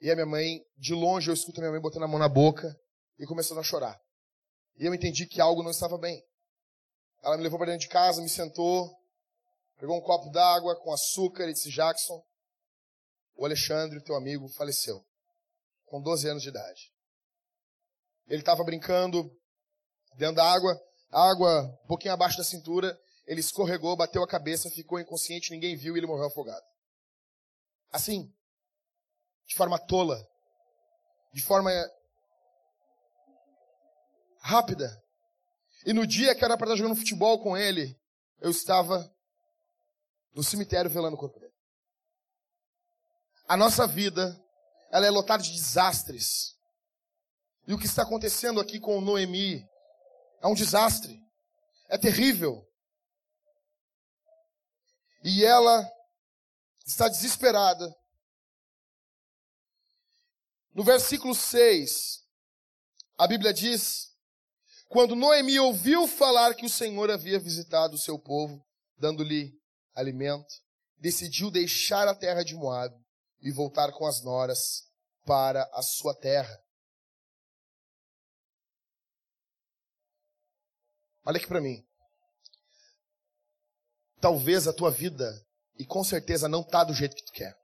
[0.01, 2.27] E a minha mãe, de longe, eu escuto a minha mãe botando a mão na
[2.27, 2.75] boca
[3.17, 3.99] e começando a chorar.
[4.77, 6.23] E eu entendi que algo não estava bem.
[7.23, 8.93] Ela me levou para dentro de casa, me sentou,
[9.77, 12.21] pegou um copo d'água com açúcar e disse: Jackson,
[13.35, 15.03] o Alexandre, teu amigo, faleceu.
[15.85, 16.94] Com 12 anos de idade.
[18.27, 19.29] Ele estava brincando
[20.15, 20.79] dentro da água,
[21.11, 22.99] água um pouquinho abaixo da cintura.
[23.25, 26.65] Ele escorregou, bateu a cabeça, ficou inconsciente, ninguém viu e ele morreu afogado.
[27.91, 28.31] Assim,
[29.47, 30.27] de forma tola,
[31.33, 31.71] de forma
[34.39, 35.03] rápida.
[35.85, 37.99] E no dia que era para estar jogando futebol com ele,
[38.39, 39.11] eu estava
[40.33, 41.53] no cemitério velando o corpo dele.
[43.47, 44.39] A nossa vida,
[44.91, 46.54] ela é lotada de desastres.
[47.67, 49.67] E o que está acontecendo aqui com Noemi
[50.41, 51.19] é um desastre.
[51.89, 52.63] É terrível.
[55.23, 55.89] E ela
[56.85, 57.93] está desesperada
[60.75, 62.19] no versículo 6,
[63.17, 64.09] a Bíblia diz:
[64.89, 68.61] Quando Noemi ouviu falar que o Senhor havia visitado o seu povo,
[68.97, 69.53] dando-lhe
[69.95, 70.53] alimento,
[70.97, 72.93] decidiu deixar a terra de Moab
[73.39, 74.83] e voltar com as noras
[75.25, 76.53] para a sua terra.
[81.25, 81.83] Olha aqui para mim.
[84.21, 85.43] Talvez a tua vida,
[85.77, 87.57] e com certeza não está do jeito que tu quer.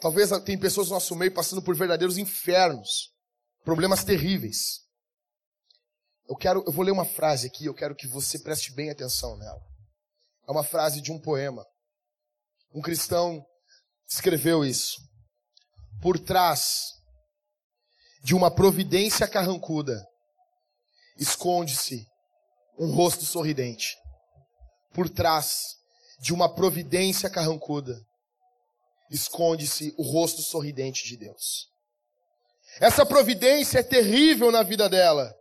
[0.00, 3.12] Talvez tem pessoas no nosso meio passando por verdadeiros infernos,
[3.64, 4.80] problemas terríveis.
[6.28, 9.36] Eu quero, eu vou ler uma frase aqui, eu quero que você preste bem atenção
[9.36, 9.62] nela.
[10.46, 11.66] É uma frase de um poema.
[12.72, 13.44] Um cristão
[14.08, 14.96] escreveu isso.
[16.00, 16.94] Por trás
[18.22, 20.04] de uma providência carrancuda
[21.16, 22.06] esconde-se
[22.78, 23.96] um rosto sorridente.
[24.92, 25.78] Por trás
[26.18, 28.00] de uma providência carrancuda
[29.10, 31.70] esconde-se o rosto sorridente de Deus.
[32.80, 35.34] Essa providência é terrível na vida dela.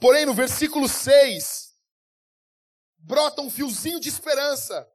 [0.00, 1.74] Porém, no versículo 6,
[2.98, 4.88] brota um fiozinho de esperança.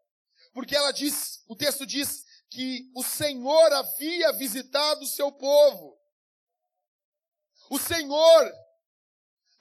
[0.51, 5.95] Porque ela diz, o texto diz que o Senhor havia visitado o seu povo.
[7.69, 8.53] O Senhor,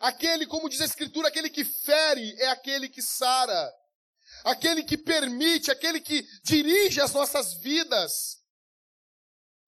[0.05, 3.73] aquele, como diz a Escritura, aquele que fere é aquele que sara.
[4.45, 8.43] Aquele que permite, aquele que dirige as nossas vidas.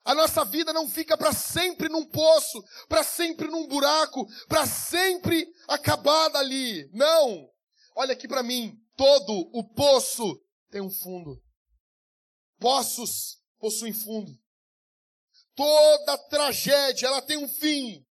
[0.05, 5.49] A nossa vida não fica para sempre num poço, para sempre num buraco, para sempre
[5.69, 6.89] acabada ali.
[6.93, 7.49] Não.
[7.97, 11.43] Olha aqui para mim, todo o poço tem um fundo.
[12.61, 14.31] Poços possuem fundo.
[15.55, 18.06] Toda tragédia, ela tem um fim.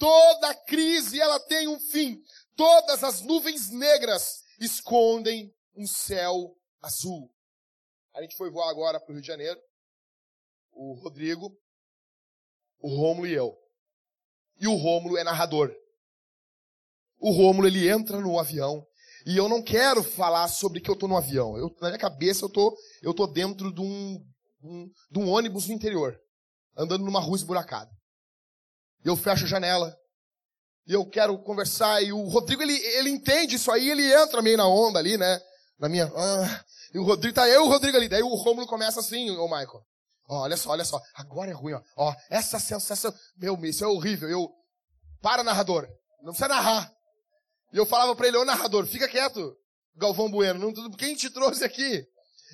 [0.00, 2.20] Toda crise, ela tem um fim.
[2.56, 7.30] Todas as nuvens negras escondem um céu azul.
[8.14, 9.60] A gente foi voar agora para o Rio de Janeiro
[10.72, 11.54] o Rodrigo,
[12.80, 13.54] o Rômulo e eu.
[14.58, 15.70] E o Rômulo é narrador.
[17.18, 18.86] O Rômulo, ele entra no avião
[19.26, 21.58] e eu não quero falar sobre que eu tô no avião.
[21.58, 24.26] Eu, na minha cabeça eu tô, eu tô dentro de um,
[24.62, 26.18] um, de um ônibus no interior,
[26.74, 27.90] andando numa rua esburacada.
[29.04, 29.96] Eu fecho a janela,
[30.86, 34.56] e eu quero conversar, e o Rodrigo, ele, ele entende isso aí, ele entra meio
[34.56, 35.40] na onda ali, né?
[35.78, 38.66] Na minha, ah, e o Rodrigo, tá eu e o Rodrigo ali, daí o Rômulo
[38.66, 39.82] começa assim, ô Michael,
[40.30, 41.02] Ó, olha só, olha só.
[41.16, 41.82] Agora é ruim, ó.
[41.96, 43.12] Ó, essa sensação.
[43.36, 44.30] Meu, isso é horrível.
[44.30, 44.48] Eu.
[45.20, 45.88] Para, narrador.
[46.22, 46.90] Não precisa narrar.
[47.72, 49.56] E eu falava para ele, ô narrador, fica quieto,
[49.96, 50.72] Galvão Bueno.
[50.72, 52.06] Não, quem te trouxe aqui?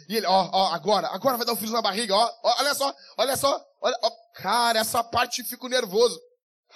[0.09, 2.75] E ele, ó, ó, agora, agora vai dar um frio na barriga, ó, ó, olha
[2.75, 6.21] só, olha só, olha, ó, cara, essa parte fico nervoso.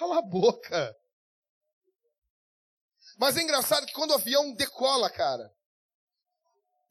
[0.01, 0.97] Cala a boca.
[3.19, 5.55] Mas é engraçado que quando o avião decola, cara,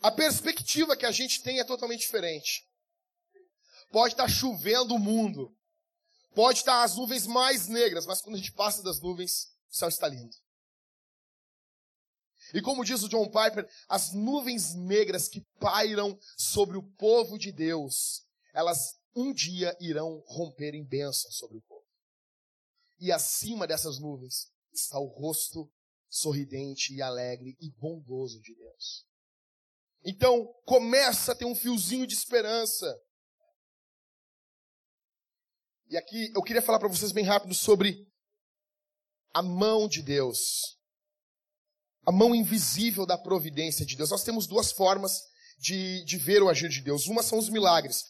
[0.01, 2.65] a perspectiva que a gente tem é totalmente diferente.
[3.91, 5.53] Pode estar chovendo o mundo.
[6.37, 9.89] Pode estar as nuvens mais negras, mas quando a gente passa das nuvens, o céu
[9.89, 10.37] está lindo.
[12.55, 17.51] E como diz o John Piper, as nuvens negras que pairam sobre o povo de
[17.51, 21.70] Deus, elas um dia irão romper em bênção sobre o povo.
[23.01, 25.69] E acima dessas nuvens está o rosto
[26.09, 29.07] sorridente e alegre e bondoso de Deus.
[30.05, 32.87] Então, começa a ter um fiozinho de esperança.
[35.89, 38.07] E aqui eu queria falar para vocês bem rápido sobre
[39.33, 40.79] a mão de Deus.
[42.07, 44.11] A mão invisível da providência de Deus.
[44.11, 45.21] Nós temos duas formas
[45.59, 47.07] de, de ver o agir de Deus.
[47.07, 48.05] Uma são os milagres.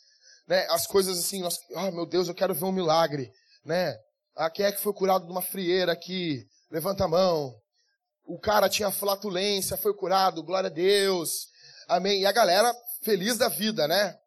[0.46, 0.66] Né?
[0.70, 3.32] As coisas assim, nós, oh, meu Deus, eu quero ver um milagre.
[3.64, 3.96] Né?
[4.36, 6.46] Ah, quem é que foi curado de uma frieira aqui?
[6.70, 7.54] Levanta a mão.
[8.24, 11.48] O cara tinha flatulência, foi curado, glória a Deus.
[11.88, 12.20] Amém.
[12.20, 14.18] E a galera feliz da vida, né?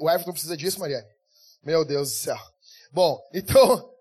[0.00, 1.06] O Everton precisa disso, Mariane.
[1.62, 2.38] Meu Deus do céu.
[2.90, 3.92] Bom, então,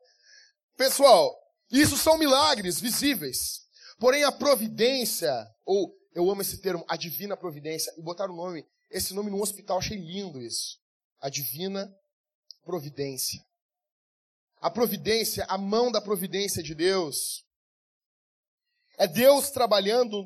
[0.77, 1.35] pessoal,
[1.71, 3.63] isso são milagres visíveis.
[3.99, 5.31] Porém, a providência,
[5.65, 9.41] ou eu amo esse termo, a divina providência, e botar o nome, esse nome no
[9.41, 10.77] hospital, achei lindo isso.
[11.19, 11.93] A divina
[12.63, 13.41] providência.
[14.63, 17.43] A providência, a mão da providência de Deus.
[18.97, 20.25] É Deus trabalhando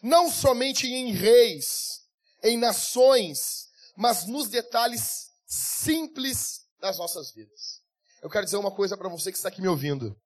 [0.00, 2.00] não somente em reis,
[2.44, 7.80] em nações, mas nos detalhes simples das nossas vidas.
[8.22, 10.16] Eu quero dizer uma coisa para você que está aqui me ouvindo.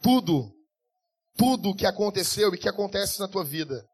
[0.00, 0.50] Tudo,
[1.36, 3.86] tudo que aconteceu e que acontece na tua vida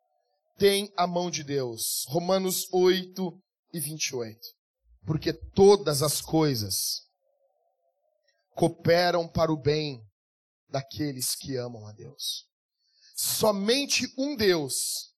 [0.57, 2.04] tem a mão de Deus.
[2.07, 4.38] Romanos 8 e 28.
[5.04, 7.02] Porque todas as coisas
[8.54, 10.02] cooperam para o bem
[10.68, 12.46] daqueles que amam a Deus.
[13.16, 15.12] Somente um Deus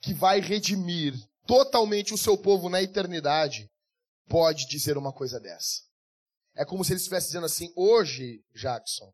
[0.00, 1.14] que vai redimir
[1.46, 3.70] totalmente o seu povo na eternidade
[4.28, 5.82] pode dizer uma coisa dessa.
[6.54, 9.12] É como se ele estivesse dizendo assim: hoje, Jackson,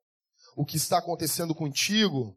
[0.56, 2.36] o que está acontecendo contigo,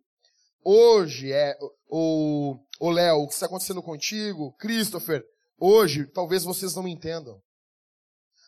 [0.63, 1.57] hoje é,
[1.87, 5.23] o, o Léo, o que está acontecendo contigo, Christopher,
[5.57, 7.41] hoje, talvez vocês não me entendam.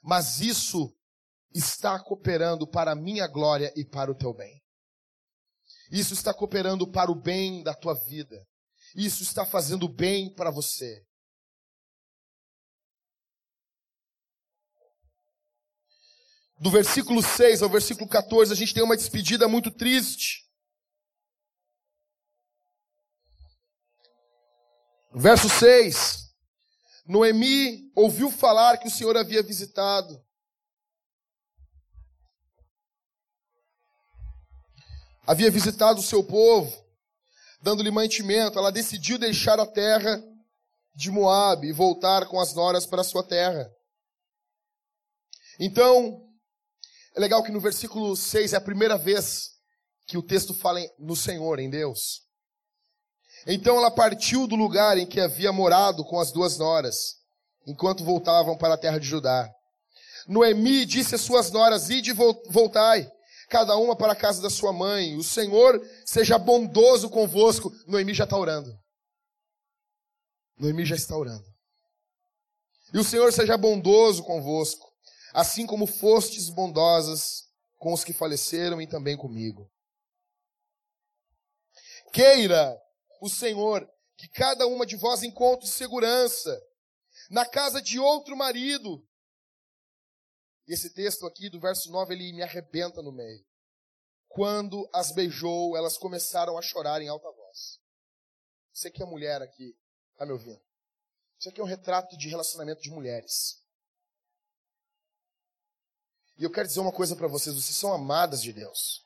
[0.03, 0.91] Mas isso
[1.53, 4.61] está cooperando para a minha glória e para o teu bem.
[5.91, 8.45] Isso está cooperando para o bem da tua vida.
[8.95, 11.03] Isso está fazendo bem para você.
[16.61, 20.47] do versículo 6 ao versículo 14, a gente tem uma despedida muito triste.
[25.11, 26.29] Verso 6.
[27.07, 30.23] Noemi ouviu falar que o Senhor havia visitado.
[35.31, 36.69] Havia visitado o seu povo,
[37.61, 38.59] dando-lhe mantimento.
[38.59, 40.21] Ela decidiu deixar a terra
[40.93, 43.71] de Moabe e voltar com as noras para a sua terra.
[45.57, 46.21] Então,
[47.15, 49.51] É legal que no versículo 6 é a primeira vez
[50.05, 52.23] que o texto fala no Senhor, em Deus.
[53.47, 57.15] Então ela partiu do lugar em que havia morado com as duas noras,
[57.65, 59.49] enquanto voltavam para a terra de Judá.
[60.27, 63.09] Noemi disse às suas noras: Ide voltai,
[63.51, 65.17] cada uma para a casa da sua mãe.
[65.17, 67.69] O Senhor seja bondoso convosco.
[67.85, 68.73] Noemi já está orando.
[70.57, 71.45] Noemi já está orando.
[72.93, 74.89] E o Senhor seja bondoso convosco,
[75.33, 77.43] assim como fostes bondosas
[77.77, 79.69] com os que faleceram e também comigo.
[82.13, 82.77] Queira
[83.21, 83.85] o Senhor
[84.17, 86.57] que cada uma de vós encontre segurança
[87.29, 89.05] na casa de outro marido.
[90.67, 93.43] Esse texto aqui do verso 9, ele me arrebenta no meio.
[94.27, 97.79] Quando as beijou, elas começaram a chorar em alta voz.
[98.73, 99.75] Você que é mulher aqui,
[100.17, 100.61] tá me ouvindo?
[101.39, 103.59] Isso aqui é um retrato de relacionamento de mulheres.
[106.37, 109.05] E eu quero dizer uma coisa para vocês: vocês são amadas de Deus.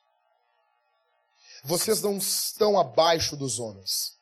[1.63, 4.15] Vocês não estão abaixo dos homens.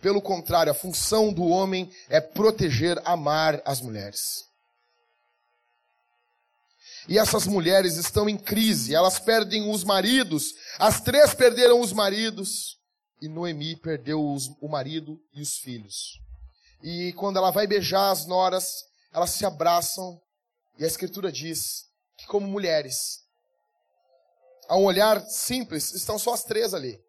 [0.00, 4.47] Pelo contrário, a função do homem é proteger, amar as mulheres.
[7.08, 12.78] E essas mulheres estão em crise, elas perdem os maridos, as três perderam os maridos,
[13.22, 16.20] e Noemi perdeu os, o marido e os filhos.
[16.82, 20.20] E quando ela vai beijar as noras, elas se abraçam,
[20.78, 23.24] e a Escritura diz que, como mulheres,
[24.68, 27.02] a um olhar simples, estão só as três ali.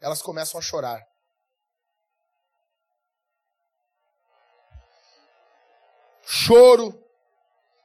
[0.00, 1.06] Elas começam a chorar.
[6.24, 6.98] Choro,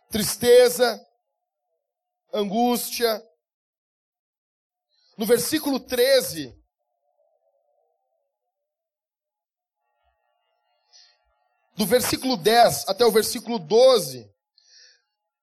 [0.10, 1.06] tristeza,
[2.36, 3.24] angústia.
[5.18, 6.54] No versículo 13,
[11.78, 14.30] do versículo 10 até o versículo 12,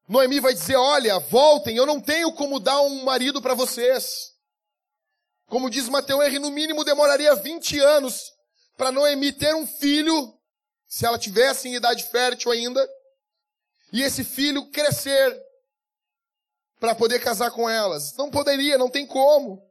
[0.07, 4.32] Noemi vai dizer: Olha, voltem, eu não tenho como dar um marido para vocês.
[5.47, 8.30] Como diz Mateus R, no mínimo demoraria 20 anos
[8.76, 10.38] para Noemi ter um filho,
[10.86, 12.86] se ela tivesse em idade fértil ainda,
[13.93, 15.51] e esse filho crescer
[16.83, 18.12] para poder casar com elas.
[18.16, 19.62] Não poderia, não tem como.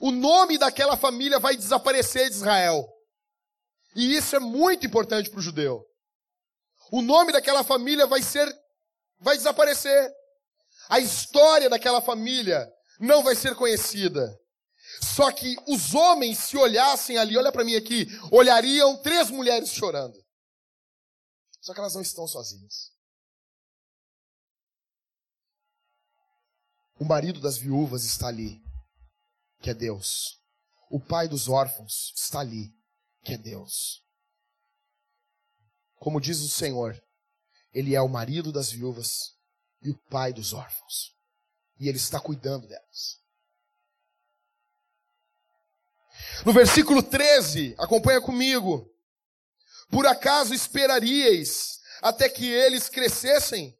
[0.00, 2.92] O nome daquela família vai desaparecer de Israel.
[3.94, 5.86] E isso é muito importante para o judeu.
[6.90, 8.52] O nome daquela família vai ser
[9.20, 10.10] vai desaparecer.
[10.88, 14.36] A história daquela família não vai ser conhecida.
[15.00, 20.18] Só que os homens, se olhassem ali, olha para mim aqui, olhariam três mulheres chorando.
[21.60, 22.90] Só que elas não estão sozinhas.
[27.00, 28.62] O marido das viúvas está ali,
[29.62, 30.38] que é Deus.
[30.90, 32.76] O pai dos órfãos está ali,
[33.24, 34.04] que é Deus.
[35.94, 37.02] Como diz o Senhor,
[37.72, 39.34] ele é o marido das viúvas
[39.80, 41.16] e o pai dos órfãos.
[41.78, 43.18] E ele está cuidando delas.
[46.44, 48.94] No versículo 13, acompanha comigo.
[49.88, 53.74] Por acaso esperaríeis até que eles crescessem?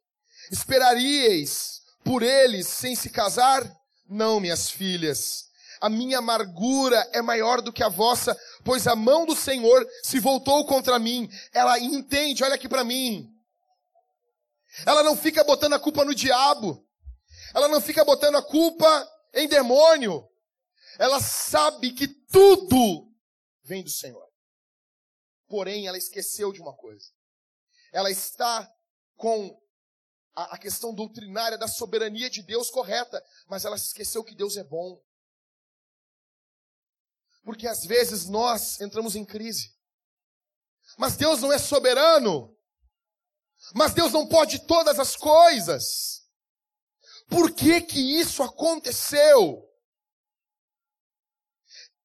[0.51, 3.63] Esperaríeis por eles sem se casar?
[4.07, 5.45] Não, minhas filhas.
[5.79, 10.19] A minha amargura é maior do que a vossa, pois a mão do Senhor se
[10.19, 11.27] voltou contra mim.
[11.53, 13.27] Ela entende, olha aqui para mim.
[14.85, 16.87] Ela não fica botando a culpa no diabo.
[17.53, 20.23] Ela não fica botando a culpa em demônio.
[20.99, 23.09] Ela sabe que tudo
[23.63, 24.27] vem do Senhor.
[25.47, 27.07] Porém, ela esqueceu de uma coisa.
[27.91, 28.69] Ela está
[29.17, 29.57] com
[30.35, 34.57] a, a questão doutrinária da soberania de Deus correta, mas ela se esqueceu que Deus
[34.57, 35.01] é bom.
[37.43, 39.73] Porque às vezes nós entramos em crise.
[40.97, 42.55] Mas Deus não é soberano.
[43.73, 46.21] Mas Deus não pode todas as coisas.
[47.27, 49.67] Por que que isso aconteceu?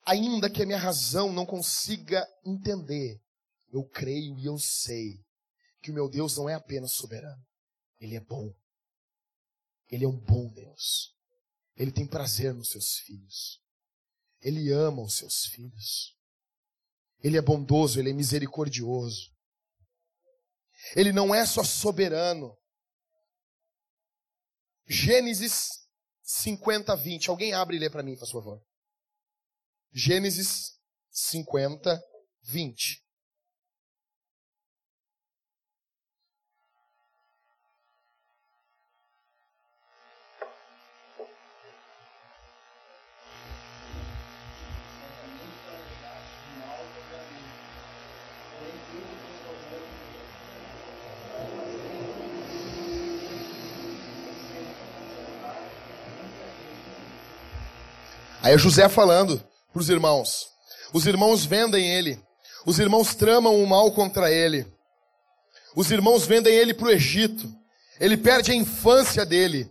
[0.06, 3.20] Ainda que a minha razão não consiga entender,
[3.72, 5.20] eu creio e eu sei
[5.82, 7.44] que o meu Deus não é apenas soberano,
[7.98, 8.54] ele é bom.
[9.88, 11.14] Ele é um bom Deus.
[11.76, 13.62] Ele tem prazer nos seus filhos.
[14.40, 16.16] Ele ama os seus filhos.
[17.22, 19.34] Ele é bondoso, ele é misericordioso.
[20.94, 22.56] Ele não é só soberano.
[24.86, 25.88] Gênesis
[26.22, 27.30] 50, 20.
[27.30, 28.64] Alguém abre e lê para mim, por favor.
[29.92, 30.78] Gênesis
[31.10, 32.02] 50,
[32.42, 33.05] 20.
[58.46, 59.42] Aí é José falando
[59.72, 60.46] para os irmãos.
[60.92, 62.16] Os irmãos vendem ele.
[62.64, 64.64] Os irmãos tramam o mal contra ele.
[65.74, 67.52] Os irmãos vendem ele para o Egito.
[67.98, 69.68] Ele perde a infância dele.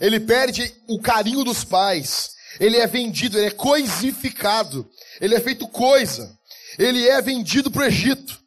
[0.00, 2.30] Ele perde o carinho dos pais.
[2.60, 4.88] Ele é vendido, ele é coisificado.
[5.20, 6.32] Ele é feito coisa.
[6.78, 8.40] Ele é vendido para o Egito.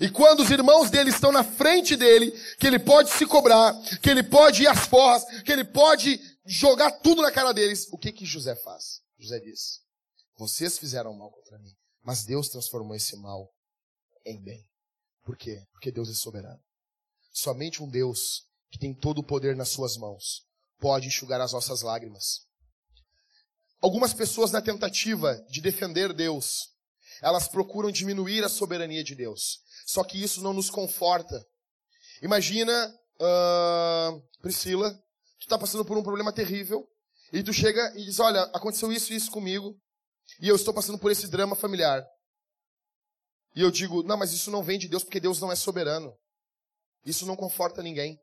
[0.00, 4.08] E quando os irmãos dele estão na frente dele, que ele pode se cobrar, que
[4.08, 6.18] ele pode ir às forras, que ele pode
[6.48, 9.02] jogar tudo na cara deles, o que que José faz?
[9.18, 9.80] José diz:
[10.36, 13.52] Vocês fizeram mal contra mim, mas Deus transformou esse mal
[14.24, 14.66] em bem.
[15.22, 15.62] Por quê?
[15.72, 16.60] Porque Deus é soberano.
[17.32, 20.46] Somente um Deus que tem todo o poder nas suas mãos
[20.78, 22.46] pode enxugar as nossas lágrimas.
[23.80, 26.70] Algumas pessoas, na tentativa de defender Deus,
[27.22, 29.60] elas procuram diminuir a soberania de Deus.
[29.86, 31.44] Só que isso não nos conforta.
[32.22, 34.98] Imagina, uh, Priscila,
[35.38, 36.88] tu está passando por um problema terrível,
[37.32, 39.78] e tu chega e diz, olha, aconteceu isso e isso comigo,
[40.40, 42.04] e eu estou passando por esse drama familiar.
[43.54, 46.14] E eu digo, não, mas isso não vem de Deus, porque Deus não é soberano.
[47.04, 48.18] Isso não conforta ninguém.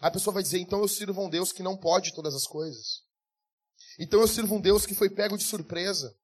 [0.00, 3.02] A pessoa vai dizer, então eu sirvo um Deus que não pode todas as coisas.
[3.98, 6.14] Então eu sirvo um Deus que foi pego de surpresa.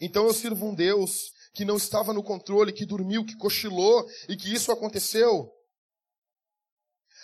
[0.00, 4.36] Então eu sirvo um Deus que não estava no controle, que dormiu, que cochilou e
[4.36, 5.50] que isso aconteceu.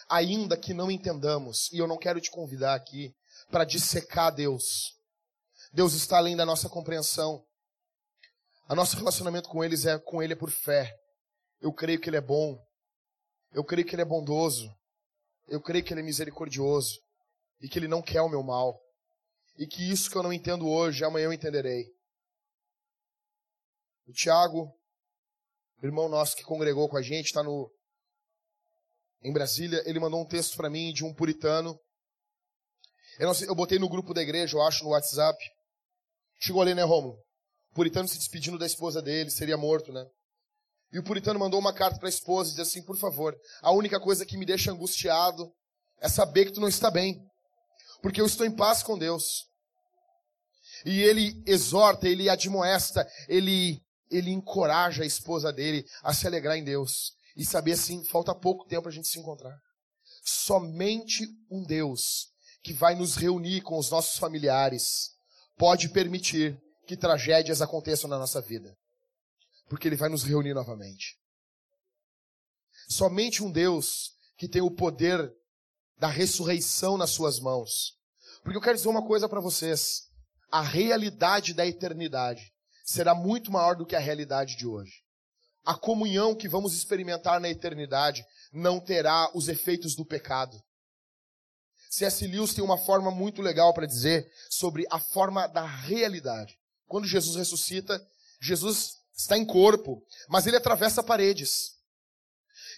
[0.08, 3.14] Ainda que não entendamos, e eu não quero te convidar aqui
[3.50, 4.94] para dissecar Deus.
[5.72, 7.44] Deus está além da nossa compreensão.
[8.68, 10.92] O nosso relacionamento com eles é com ele é por fé.
[11.60, 12.58] Eu creio que ele é bom.
[13.52, 14.68] Eu creio que ele é bondoso.
[15.48, 17.00] Eu creio que ele é misericordioso
[17.60, 18.80] e que ele não quer o meu mal.
[19.58, 21.86] E que isso que eu não entendo hoje, amanhã eu entenderei.
[24.06, 24.72] O Tiago,
[25.82, 27.70] irmão nosso que congregou com a gente, está no
[29.26, 31.76] em Brasília, ele mandou um texto para mim de um puritano.
[33.18, 35.36] Eu, sei, eu, botei no grupo da igreja, eu acho, no WhatsApp.
[36.40, 37.18] Chegou ali, né, Romulo?
[37.72, 40.06] O puritano se despedindo da esposa dele, seria morto, né?
[40.92, 43.72] E o puritano mandou uma carta para a esposa e disse assim: Por favor, a
[43.72, 45.50] única coisa que me deixa angustiado
[46.00, 47.20] é saber que tu não está bem,
[48.00, 49.44] porque eu estou em paz com Deus.
[50.84, 56.62] E ele exorta, ele admoesta, ele ele encoraja a esposa dele a se alegrar em
[56.62, 59.56] Deus e saber assim, falta pouco tempo para a gente se encontrar.
[60.24, 62.32] Somente um Deus
[62.62, 65.10] que vai nos reunir com os nossos familiares
[65.56, 68.76] pode permitir que tragédias aconteçam na nossa vida.
[69.68, 71.16] Porque ele vai nos reunir novamente.
[72.88, 75.32] Somente um Deus que tem o poder
[75.98, 77.96] da ressurreição nas suas mãos.
[78.42, 80.08] Porque eu quero dizer uma coisa para vocês.
[80.50, 82.52] A realidade da eternidade
[82.84, 85.05] será muito maior do que a realidade de hoje.
[85.66, 90.56] A comunhão que vamos experimentar na eternidade não terá os efeitos do pecado.
[91.90, 92.26] C.S.
[92.26, 96.56] Lewis tem uma forma muito legal para dizer sobre a forma da realidade.
[96.86, 98.00] Quando Jesus ressuscita,
[98.40, 101.72] Jesus está em corpo, mas ele atravessa paredes.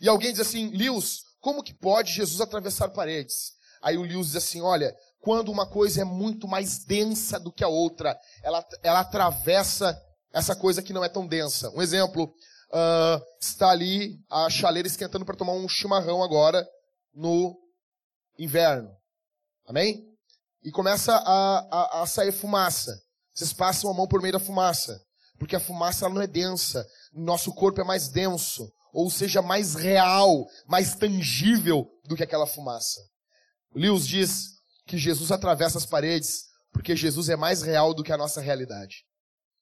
[0.00, 3.52] E alguém diz assim, Lewis, como que pode Jesus atravessar paredes?
[3.82, 7.64] Aí o Lewis diz assim, olha, quando uma coisa é muito mais densa do que
[7.64, 10.00] a outra, ela, ela atravessa
[10.32, 11.70] essa coisa que não é tão densa.
[11.70, 12.32] Um exemplo,
[12.70, 16.66] uh, está ali a chaleira esquentando para tomar um chimarrão agora
[17.14, 17.58] no
[18.38, 18.90] inverno.
[19.66, 20.04] Amém?
[20.62, 22.92] E começa a, a, a, sair fumaça.
[23.34, 25.00] Vocês passam a mão por meio da fumaça.
[25.38, 26.86] Porque a fumaça ela não é densa.
[27.12, 28.70] Nosso corpo é mais denso.
[28.92, 33.00] Ou seja, mais real, mais tangível do que aquela fumaça.
[33.74, 34.48] Lewis diz
[34.86, 39.04] que Jesus atravessa as paredes porque Jesus é mais real do que a nossa realidade.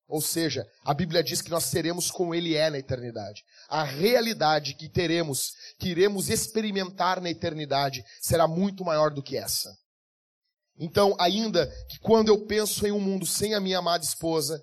[0.09, 3.43] Ou seja, a Bíblia diz que nós seremos como Ele é na eternidade.
[3.69, 9.77] A realidade que teremos, que iremos experimentar na eternidade, será muito maior do que essa.
[10.79, 14.63] Então, ainda que quando eu penso em um mundo sem a minha amada esposa,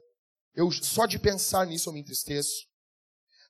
[0.55, 2.65] eu só de pensar nisso eu me entristeço.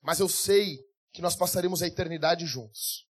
[0.02, 0.78] Mas eu sei
[1.12, 3.04] que nós passaremos a eternidade juntos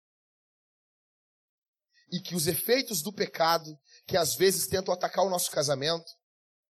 [2.13, 3.77] e que os efeitos do pecado,
[4.07, 6.05] que às vezes tentam atacar o nosso casamento,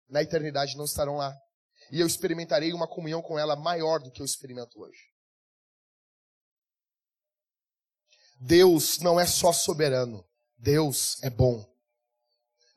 [0.08, 1.36] na eternidade não estarão lá.
[1.90, 4.98] E eu experimentarei uma comunhão com ela maior do que eu experimento hoje.
[8.40, 10.24] Deus não é só soberano,
[10.58, 11.64] Deus é bom.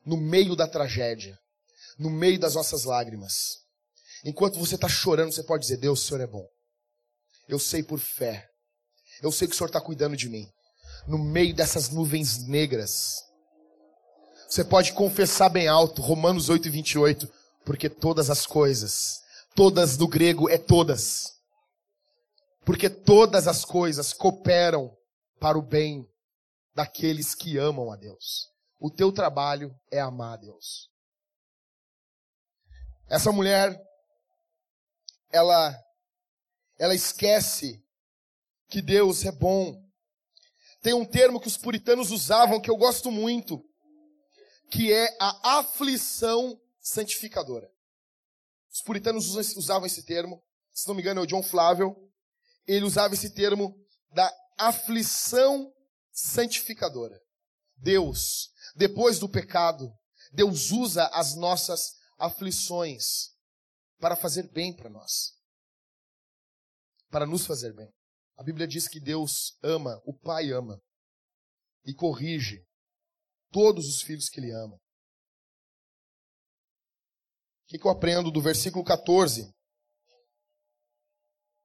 [0.04, 1.38] No meio da tragédia,
[1.98, 3.58] no meio das nossas lágrimas,
[4.24, 6.48] enquanto você está chorando, você pode dizer: Deus, o Senhor é bom.
[7.46, 8.48] Eu sei por fé.
[9.20, 10.50] Eu sei que o Senhor está cuidando de mim
[11.06, 13.24] no meio dessas nuvens negras.
[14.48, 17.32] Você pode confessar bem alto, Romanos 8, 28,
[17.64, 19.20] porque todas as coisas,
[19.54, 21.40] todas no grego é todas,
[22.64, 24.96] porque todas as coisas cooperam
[25.38, 26.06] para o bem
[26.74, 28.48] daqueles que amam a Deus.
[28.78, 30.88] O teu trabalho é amar a Deus.
[33.08, 33.78] Essa mulher,
[35.32, 35.76] ela,
[36.78, 37.84] ela esquece
[38.68, 39.74] que Deus é bom.
[40.80, 43.62] Tem um termo que os puritanos usavam que eu gosto muito,
[44.70, 46.58] que é a aflição
[46.90, 47.70] santificadora.
[48.72, 51.94] Os puritanos usavam esse termo, se não me engano é o John Flávio,
[52.66, 53.74] ele usava esse termo
[54.12, 55.72] da aflição
[56.12, 57.20] santificadora.
[57.76, 59.90] Deus, depois do pecado,
[60.32, 63.30] Deus usa as nossas aflições
[63.98, 65.32] para fazer bem para nós.
[67.08, 67.90] Para nos fazer bem.
[68.36, 70.80] A Bíblia diz que Deus ama, o Pai ama
[71.84, 72.64] e corrige
[73.50, 74.78] todos os filhos que Ele ama.
[77.70, 79.48] Que, que eu aprendo do versículo 14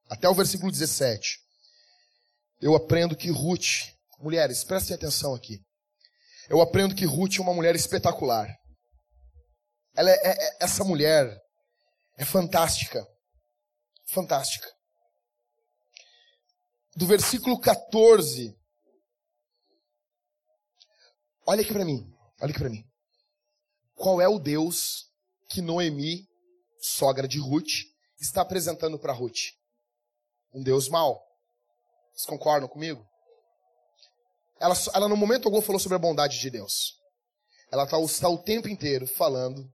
[0.08, 1.40] até o versículo 17?
[2.60, 5.60] Eu aprendo que Ruth, mulheres, prestem atenção aqui.
[6.48, 8.46] Eu aprendo que Ruth é uma mulher espetacular.
[9.96, 11.28] Ela é, é, é, essa mulher
[12.16, 13.04] é fantástica.
[14.06, 14.72] Fantástica.
[16.94, 18.56] Do versículo 14.
[21.44, 22.08] Olha aqui para mim.
[22.40, 22.88] Olha aqui para mim.
[23.96, 25.06] Qual é o Deus
[25.48, 26.26] que Noemi,
[26.80, 27.84] sogra de Ruth,
[28.20, 29.52] está apresentando para Ruth?
[30.52, 31.22] Um Deus mau.
[32.12, 33.04] Vocês concordam comigo?
[34.58, 36.94] Ela, ela no momento algum falou sobre a bondade de Deus.
[37.70, 39.68] Ela está, está o tempo inteiro falando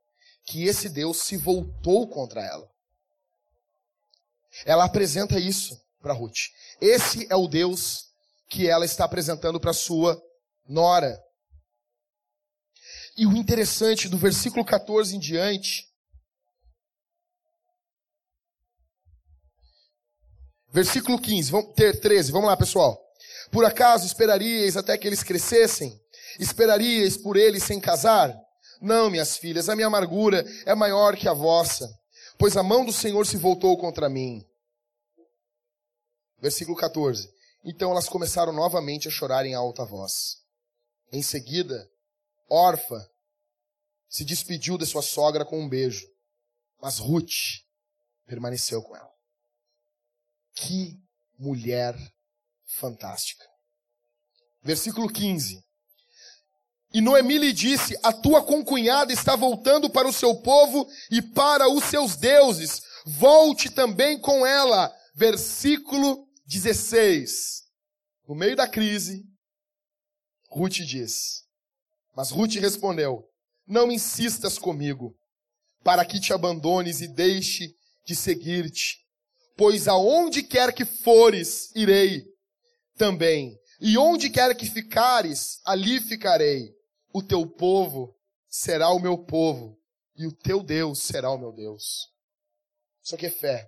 [0.45, 2.69] que esse Deus se voltou contra ela.
[4.65, 6.51] Ela apresenta isso para Ruth.
[6.81, 8.07] Esse é o Deus
[8.49, 10.21] que ela está apresentando para sua
[10.67, 11.19] nora.
[13.17, 15.87] E o interessante do versículo 14 em diante,
[20.71, 22.99] versículo 15, vamos ter 13, vamos lá, pessoal.
[23.51, 26.01] Por acaso esperaríeis até que eles crescessem?
[26.41, 28.35] Esperaríeis por eles sem casar?
[28.81, 31.89] Não, minhas filhas, a minha amargura é maior que a vossa,
[32.39, 34.43] pois a mão do Senhor se voltou contra mim.
[36.41, 37.31] Versículo 14.
[37.65, 40.39] Então elas começaram novamente a chorar em alta voz.
[41.13, 41.89] Em seguida,
[42.49, 43.11] Orfa
[44.09, 46.07] se despediu de sua sogra com um beijo,
[46.81, 47.63] mas Ruth
[48.27, 49.11] permaneceu com ela.
[50.55, 51.01] Que
[51.39, 51.97] mulher
[52.67, 53.45] fantástica.
[54.63, 55.63] Versículo 15.
[56.95, 61.69] E Noemi lhe disse: A tua concunhada está voltando para o seu povo e para
[61.69, 62.83] os seus deuses.
[63.07, 64.95] Volte também com ela.
[65.15, 67.63] Versículo 16.
[68.29, 69.25] No meio da crise,
[70.49, 71.42] Ruth diz.
[72.15, 73.29] Mas Ruth respondeu:
[73.67, 75.15] Não insistas comigo,
[75.83, 77.75] para que te abandones e deixe
[78.07, 78.99] de seguir-te.
[79.57, 82.25] Pois aonde quer que fores, irei
[82.97, 83.59] também.
[83.81, 86.71] E onde quer que ficares, ali ficarei
[87.13, 88.15] o teu povo
[88.53, 89.79] será o meu povo,
[90.15, 92.11] e o teu Deus será o meu Deus.
[93.03, 93.67] Isso aqui é fé.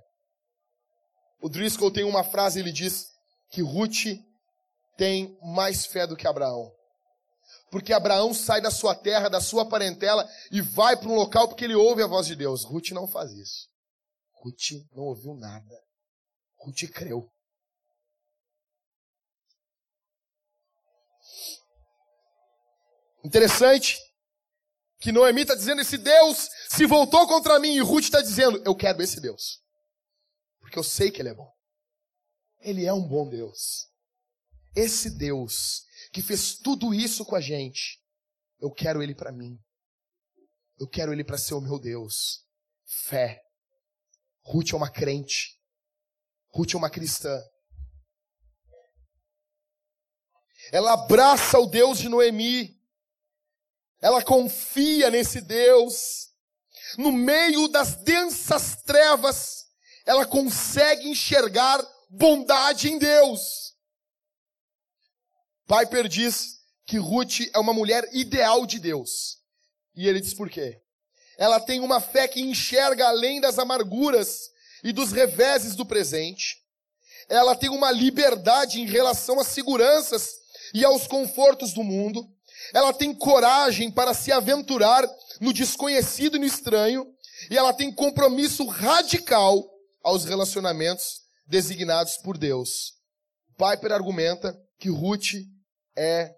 [1.40, 3.10] O Driscoll tem uma frase, ele diz
[3.50, 4.18] que Ruth
[4.96, 6.70] tem mais fé do que Abraão.
[7.74, 11.64] Porque Abraão sai da sua terra, da sua parentela e vai para um local porque
[11.64, 12.62] ele ouve a voz de Deus.
[12.62, 13.68] Ruth não faz isso.
[14.32, 15.74] Ruth não ouviu nada.
[16.56, 17.28] Ruth creu.
[23.24, 23.98] Interessante
[25.00, 28.76] que Noemi está dizendo: esse Deus se voltou contra mim, e Ruth está dizendo: eu
[28.76, 29.60] quero esse Deus,
[30.60, 31.52] porque eu sei que Ele é bom.
[32.60, 33.88] Ele é um bom Deus.
[34.76, 35.83] Esse Deus
[36.14, 38.00] que fez tudo isso com a gente,
[38.58, 39.58] eu quero Ele para mim.
[40.78, 42.46] Eu quero Ele para ser o meu Deus.
[42.86, 43.42] Fé.
[44.42, 45.60] Ruth é uma crente.
[46.48, 47.38] Ruth é uma cristã.
[50.72, 52.74] Ela abraça o Deus de Noemi
[54.04, 56.28] ela confia nesse Deus.
[56.98, 59.64] No meio das densas trevas,
[60.04, 63.73] ela consegue enxergar bondade em Deus.
[65.66, 69.38] Piper diz que Ruth é uma mulher ideal de Deus.
[69.96, 70.80] E ele diz por quê?
[71.38, 74.50] Ela tem uma fé que enxerga além das amarguras
[74.82, 76.62] e dos reveses do presente.
[77.28, 80.28] Ela tem uma liberdade em relação às seguranças
[80.74, 82.28] e aos confortos do mundo.
[82.72, 85.08] Ela tem coragem para se aventurar
[85.40, 87.06] no desconhecido e no estranho,
[87.50, 89.64] e ela tem compromisso radical
[90.02, 92.94] aos relacionamentos designados por Deus.
[93.56, 95.34] Piper argumenta que Ruth
[95.96, 96.34] é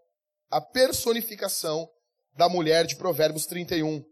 [0.51, 1.89] a personificação
[2.35, 4.05] da mulher de Provérbios 31.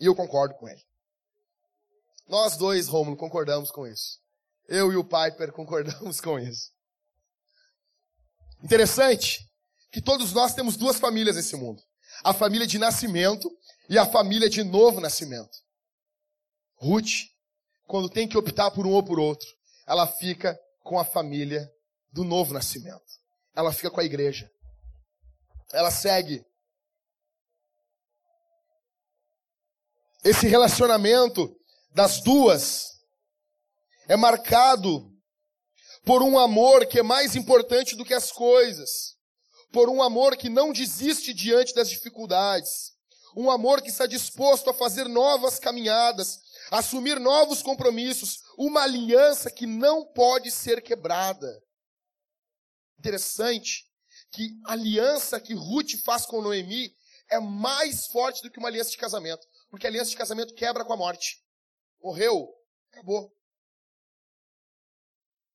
[0.00, 0.82] E eu concordo com ele.
[2.26, 4.18] Nós dois, Rômulo, concordamos com isso.
[4.66, 6.70] Eu e o Piper concordamos com isso.
[8.62, 9.48] Interessante
[9.90, 11.82] que todos nós temos duas famílias nesse mundo.
[12.22, 13.48] A família de nascimento
[13.88, 15.56] e a família de novo nascimento.
[16.76, 17.28] Ruth,
[17.86, 19.48] quando tem que optar por um ou por outro,
[19.86, 21.70] ela fica com a família
[22.12, 23.18] do novo nascimento.
[23.54, 24.50] Ela fica com a igreja.
[25.72, 26.44] Ela segue.
[30.24, 31.54] Esse relacionamento
[31.94, 32.98] das duas
[34.08, 35.12] é marcado
[36.04, 39.16] por um amor que é mais importante do que as coisas,
[39.72, 42.92] por um amor que não desiste diante das dificuldades,
[43.36, 46.38] um amor que está disposto a fazer novas caminhadas,
[46.70, 51.62] assumir novos compromissos, uma aliança que não pode ser quebrada.
[52.98, 53.86] Interessante
[54.32, 56.92] que a aliança que Ruth faz com Noemi
[57.30, 60.84] é mais forte do que uma aliança de casamento, porque a aliança de casamento quebra
[60.84, 61.42] com a morte.
[62.02, 62.48] Morreu,
[62.90, 63.32] acabou.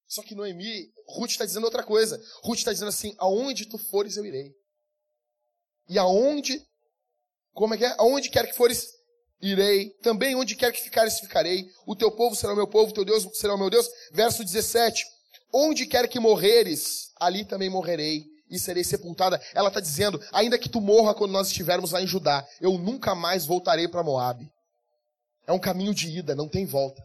[0.08, 2.22] Só que Noemi, Ruth está dizendo outra coisa.
[2.44, 4.54] Ruth está dizendo assim: aonde tu fores, eu irei.
[5.90, 6.64] E aonde,
[7.52, 7.96] como é que é?
[7.98, 8.88] Aonde quer que fores,
[9.42, 9.90] irei.
[10.02, 11.68] Também onde quer que ficares, ficarei.
[11.88, 13.90] O teu povo será o meu povo, o teu Deus será o meu Deus.
[14.12, 15.04] Verso 17:
[15.54, 19.42] Onde quer que morreres, ali também morrerei e serei sepultada.
[19.54, 23.14] Ela está dizendo: ainda que tu morra quando nós estivermos lá em Judá, eu nunca
[23.14, 24.44] mais voltarei para Moab.
[25.46, 27.02] É um caminho de ida, não tem volta.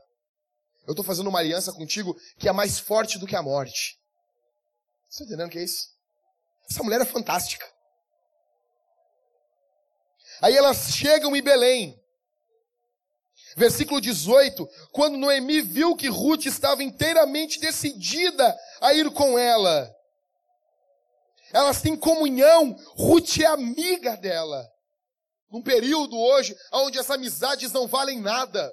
[0.86, 3.98] Eu estou fazendo uma aliança contigo que é mais forte do que a morte.
[5.08, 5.88] Você está entendendo o que é isso?
[6.70, 7.66] Essa mulher é fantástica.
[10.40, 11.98] Aí elas chegam em Belém.
[13.58, 19.92] Versículo 18: Quando Noemi viu que Ruth estava inteiramente decidida a ir com ela,
[21.52, 24.64] elas têm comunhão, Ruth é amiga dela.
[25.50, 28.72] Num período hoje onde as amizades não valem nada.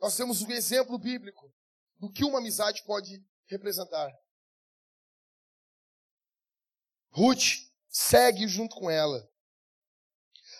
[0.00, 1.52] Nós temos um exemplo bíblico
[1.98, 4.10] do que uma amizade pode representar.
[7.10, 7.58] Ruth
[7.90, 9.28] segue junto com ela.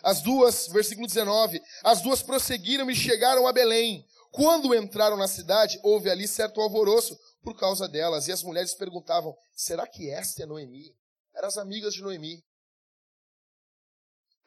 [0.02, 4.06] As duas, versículo 19, as duas prosseguiram e chegaram a Belém.
[4.30, 8.28] Quando entraram na cidade, houve ali certo alvoroço por causa delas.
[8.28, 10.94] E as mulheres perguntavam: será que esta é Noemi?
[11.34, 12.44] Eram as amigas de Noemi.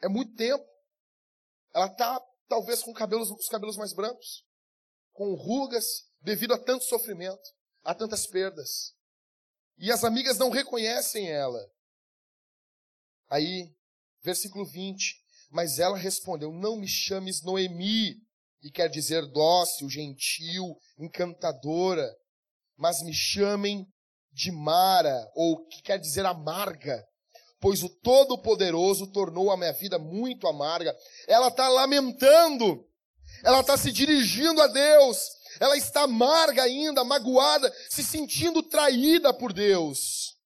[0.01, 0.65] É muito tempo.
[1.73, 4.43] Ela está, talvez, com cabelos, os cabelos mais brancos
[5.13, 8.95] com rugas devido a tanto sofrimento, a tantas perdas.
[9.77, 11.59] E as amigas não reconhecem ela.
[13.29, 13.73] Aí,
[14.21, 15.22] versículo 20.
[15.53, 18.15] Mas ela respondeu: Não me chames Noemi,
[18.59, 22.09] que quer dizer dócil, gentil, encantadora,
[22.75, 23.87] mas me chamem
[24.31, 27.05] de Mara, ou que quer dizer amarga,
[27.59, 30.93] pois o Todo-Poderoso tornou a minha vida muito amarga.
[31.27, 32.83] Ela está lamentando
[33.43, 35.17] ela está se dirigindo a Deus,
[35.59, 40.37] ela está amarga ainda, magoada, se sentindo traída por Deus.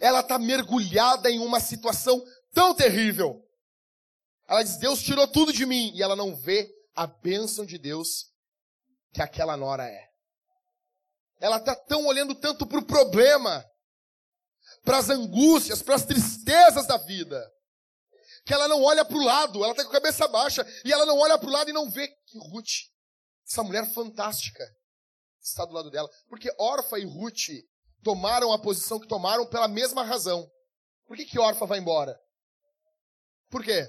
[0.00, 2.22] Ela está mergulhada em uma situação
[2.52, 3.42] tão terrível.
[4.48, 8.30] Ela diz: Deus tirou tudo de mim, e ela não vê a bênção de Deus
[9.12, 10.08] que aquela nora é.
[11.40, 13.64] Ela está tão olhando tanto para o problema,
[14.84, 17.50] para as angústias, para as tristezas da vida,
[18.44, 21.06] que ela não olha para o lado, ela está com a cabeça baixa, e ela
[21.06, 22.88] não olha para o lado e não vê que Ruth,
[23.48, 24.64] essa mulher fantástica,
[25.42, 26.08] está do lado dela.
[26.28, 27.64] Porque Orfa e Ruth
[28.02, 30.50] tomaram a posição que tomaram pela mesma razão.
[31.06, 32.20] Por que, que Orfa vai embora?
[33.50, 33.86] Por quê?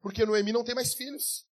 [0.00, 1.46] Porque Noemi não tem mais filhos.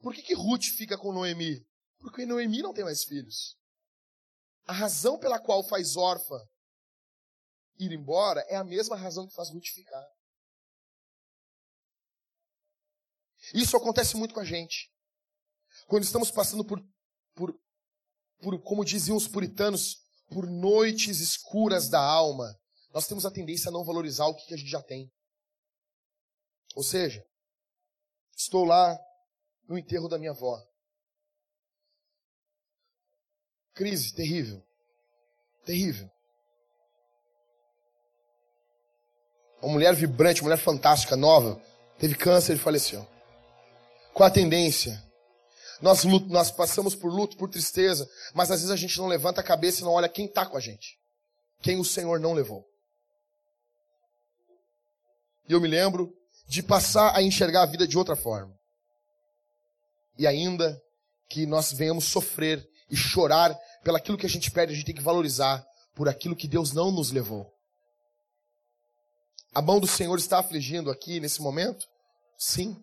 [0.00, 1.64] Por que, que Ruth fica com Noemi?
[2.00, 3.56] Porque Noemi não tem mais filhos.
[4.66, 6.38] A razão pela qual faz Orfa
[7.78, 10.04] ir embora é a mesma razão que faz Ruth ficar.
[13.54, 14.90] Isso acontece muito com a gente.
[15.86, 16.80] Quando estamos passando por,
[17.34, 17.54] por,
[18.40, 19.96] por, como diziam os puritanos,
[20.28, 22.58] por noites escuras da alma,
[22.92, 25.10] nós temos a tendência a não valorizar o que a gente já tem.
[26.74, 27.24] Ou seja,
[28.36, 28.98] estou lá
[29.68, 30.62] no enterro da minha avó.
[33.74, 34.62] Crise terrível.
[35.64, 36.10] Terrível.
[39.60, 41.62] Uma mulher vibrante, uma mulher fantástica, nova,
[41.98, 43.06] teve câncer e faleceu.
[44.12, 45.02] Qual a tendência?
[45.80, 49.44] Nós, nós passamos por luto, por tristeza, mas às vezes a gente não levanta a
[49.44, 50.98] cabeça e não olha quem está com a gente.
[51.60, 52.68] Quem o Senhor não levou.
[55.48, 56.16] E eu me lembro
[56.52, 58.54] de passar a enxergar a vida de outra forma.
[60.18, 60.78] E ainda
[61.30, 65.00] que nós venhamos sofrer e chorar pelaquilo que a gente perde, a gente tem que
[65.00, 67.50] valorizar por aquilo que Deus não nos levou.
[69.54, 71.86] A mão do Senhor está afligindo aqui nesse momento?
[72.36, 72.76] Sim.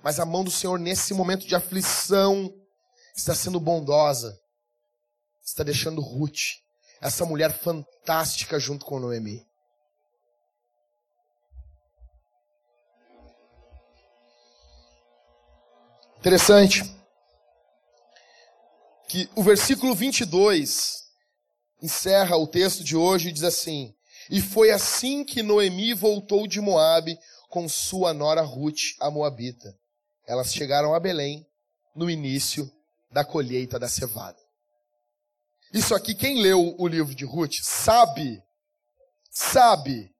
[0.00, 2.54] Mas a mão do Senhor nesse momento de aflição
[3.16, 4.38] está sendo bondosa.
[5.44, 6.60] Está deixando Ruth,
[7.00, 9.44] essa mulher fantástica junto com Noemi.
[16.26, 16.82] Interessante
[19.08, 21.04] que o versículo 22
[21.80, 23.94] encerra o texto de hoje e diz assim:
[24.28, 27.16] E foi assim que Noemi voltou de Moabe
[27.48, 29.72] com sua nora Ruth, a moabita.
[30.26, 31.46] Elas chegaram a Belém
[31.94, 32.68] no início
[33.08, 34.40] da colheita da cevada.
[35.72, 38.42] Isso aqui, quem leu o livro de Ruth sabe,
[39.30, 40.12] sabe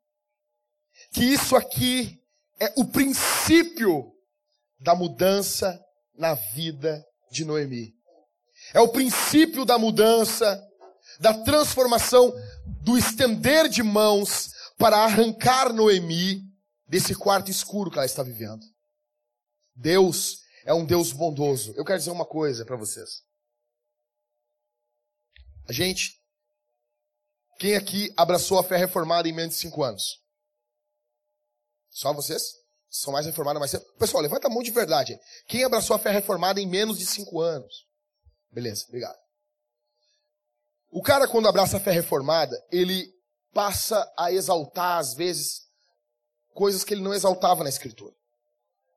[1.12, 2.22] que isso aqui
[2.60, 4.12] é o princípio
[4.78, 5.82] da mudança
[6.18, 7.94] na vida de Noemi.
[8.72, 10.62] É o princípio da mudança,
[11.20, 12.32] da transformação,
[12.82, 16.42] do estender de mãos para arrancar Noemi
[16.86, 18.64] desse quarto escuro que ela está vivendo.
[19.74, 21.72] Deus é um Deus bondoso.
[21.76, 23.22] Eu quero dizer uma coisa para vocês.
[25.68, 26.20] A gente,
[27.58, 30.22] quem aqui abraçou a fé reformada em menos de cinco anos?
[31.90, 32.65] Só vocês?
[33.02, 33.84] São mais reformados mais cedo?
[33.98, 35.18] Pessoal, levanta a mão de verdade.
[35.46, 37.86] Quem abraçou a fé reformada em menos de cinco anos?
[38.50, 39.18] Beleza, obrigado.
[40.90, 43.06] O cara, quando abraça a fé reformada, ele
[43.52, 45.66] passa a exaltar, às vezes,
[46.54, 48.14] coisas que ele não exaltava na Escritura: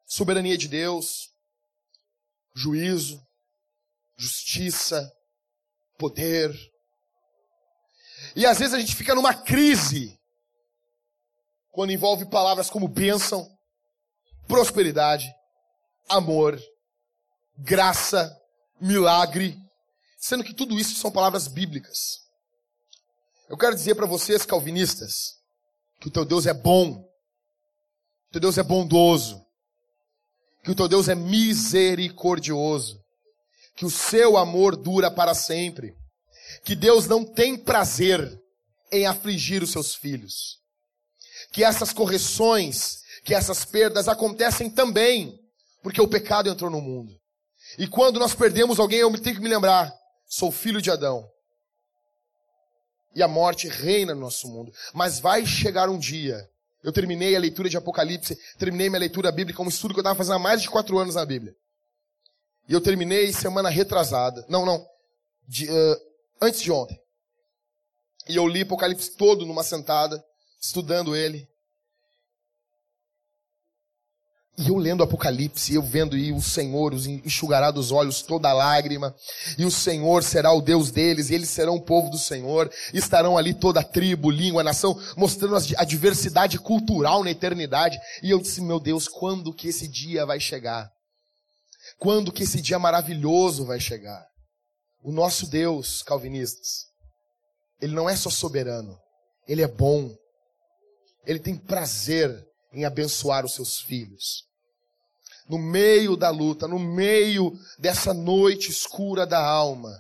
[0.06, 1.30] soberania de Deus,
[2.56, 3.22] juízo,
[4.16, 5.12] justiça,
[5.97, 6.56] poder.
[8.34, 10.18] E às vezes a gente fica numa crise
[11.70, 13.45] quando envolve palavras como bênção,
[14.50, 15.32] prosperidade,
[16.10, 16.60] amor,
[17.56, 18.36] graça,
[18.82, 19.56] milagre,
[20.18, 22.18] sendo que tudo isso são palavras bíblicas.
[23.47, 25.36] Eu quero dizer para vocês, calvinistas,
[26.00, 29.39] que o teu Deus é bom, que o teu Deus é bondoso,
[30.64, 33.00] que o teu Deus é misericordioso,
[33.76, 35.95] que o seu amor dura para sempre,
[36.66, 38.20] que Deus não tem prazer
[38.91, 40.58] em afligir os seus filhos,
[41.52, 45.40] que essas correções, que essas perdas acontecem também
[45.84, 47.14] porque o pecado entrou no mundo.
[47.78, 49.94] E quando nós perdemos alguém, eu tenho que me lembrar:
[50.28, 51.30] sou filho de Adão.
[53.14, 54.74] E a morte reina no nosso mundo.
[54.96, 56.50] Mas vai chegar um dia.
[56.84, 60.18] Eu terminei a leitura de Apocalipse, terminei minha leitura bíblica, um estudo que eu estava
[60.18, 61.54] fazendo há mais de quatro anos na Bíblia.
[62.68, 64.44] E eu terminei semana retrasada.
[64.50, 64.84] Não, não.
[65.48, 65.98] De, uh,
[66.42, 67.00] antes de ontem.
[68.28, 70.24] E eu li Apocalipse todo numa sentada,
[70.60, 71.48] estudando ele.
[74.60, 79.16] E eu lendo Apocalipse, eu vendo e o Senhor os enxugará dos olhos toda lágrima,
[79.57, 83.38] e o Senhor será o Deus deles, e eles serão o povo do Senhor, estarão
[83.38, 87.97] ali toda a tribo, língua, nação, mostrando a diversidade cultural na eternidade.
[88.22, 90.91] E eu disse, meu Deus, quando que esse dia vai chegar?
[91.97, 94.26] Quando que esse dia maravilhoso vai chegar?
[95.01, 96.84] O nosso Deus, calvinistas,
[97.82, 98.99] ele não é só soberano,
[99.47, 100.14] ele é bom.
[101.26, 104.49] Ele tem prazer em abençoar os seus filhos
[105.50, 109.91] no meio da luta, no meio dessa noite escura da alma,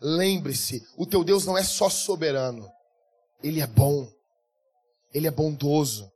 [0.00, 2.70] lembre-se: o teu Deus não é só soberano,
[3.42, 4.08] ele é bom,
[5.12, 6.08] ele é bondoso,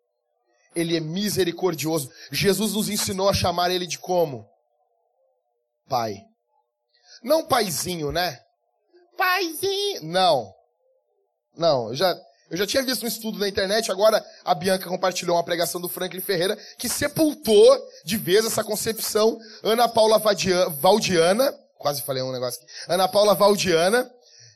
[0.74, 2.11] ele é misericordioso.
[2.30, 4.49] Jesus nos ensinou a chamar ele de como?
[5.89, 6.16] Pai.
[7.22, 8.41] Não paizinho, né?
[9.16, 10.05] Paizinho.
[10.05, 10.55] Não.
[11.57, 12.14] Não, já
[12.51, 15.88] eu já tinha visto um estudo na internet, agora a Bianca compartilhou uma pregação do
[15.88, 22.62] Franklin Ferreira que sepultou de vez essa concepção Ana Paula Valdiana, quase falei um negócio
[22.62, 24.11] aqui, Ana Paula Valdiana,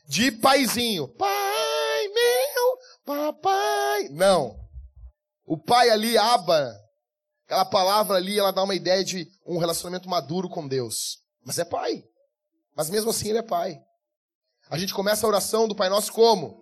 [0.07, 1.07] de paizinho.
[1.07, 4.09] Pai meu, papai.
[4.09, 4.55] Não.
[5.45, 6.73] O pai ali, aba,
[7.45, 11.19] aquela palavra ali, ela dá uma ideia de um relacionamento maduro com Deus.
[11.45, 12.03] Mas é pai.
[12.75, 13.77] Mas mesmo assim ele é pai.
[14.69, 16.60] A gente começa a oração do Pai Nosso como?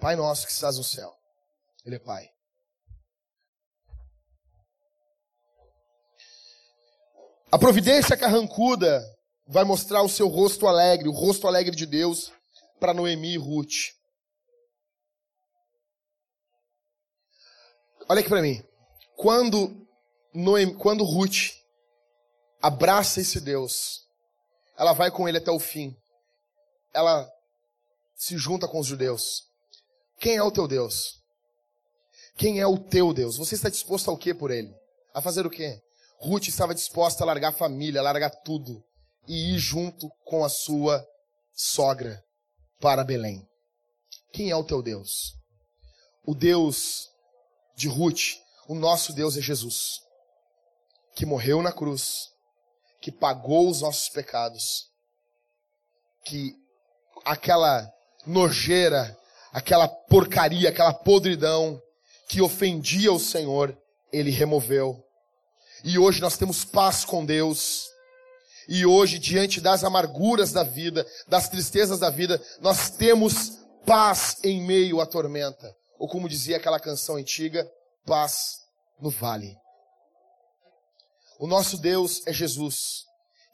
[0.00, 1.12] Pai nosso que estás no céu.
[1.84, 2.28] Ele é Pai.
[7.50, 9.02] A providência carrancuda
[9.46, 12.32] vai mostrar o seu rosto alegre, o rosto alegre de Deus
[12.80, 13.94] para Noemi e Ruth.
[18.08, 18.62] Olha aqui para mim.
[19.16, 19.86] Quando
[20.34, 21.52] Noemi, quando Ruth
[22.60, 24.06] abraça esse Deus,
[24.76, 25.96] ela vai com ele até o fim.
[26.92, 27.28] Ela
[28.14, 29.44] se junta com os judeus.
[30.18, 31.22] Quem é o teu Deus?
[32.36, 33.36] Quem é o teu Deus?
[33.36, 34.74] Você está disposto ao que por ele?
[35.14, 35.80] A fazer o quê?
[36.18, 38.82] Ruth estava disposta a largar a família, largar tudo
[39.26, 41.06] e ir junto com a sua
[41.54, 42.22] sogra
[42.80, 43.46] para Belém.
[44.32, 45.34] Quem é o teu Deus?
[46.24, 47.08] O Deus
[47.74, 48.36] de Ruth,
[48.68, 50.00] o nosso Deus é Jesus,
[51.14, 52.28] que morreu na cruz,
[53.00, 54.90] que pagou os nossos pecados,
[56.24, 56.54] que
[57.24, 57.90] aquela
[58.26, 59.16] nojeira
[59.56, 61.80] aquela porcaria, aquela podridão
[62.28, 63.74] que ofendia o Senhor,
[64.12, 65.02] ele removeu.
[65.82, 67.86] E hoje nós temos paz com Deus.
[68.68, 74.60] E hoje, diante das amarguras da vida, das tristezas da vida, nós temos paz em
[74.60, 75.74] meio à tormenta.
[75.98, 77.66] Ou como dizia aquela canção antiga,
[78.04, 78.58] paz
[79.00, 79.56] no vale.
[81.38, 83.04] O nosso Deus é Jesus,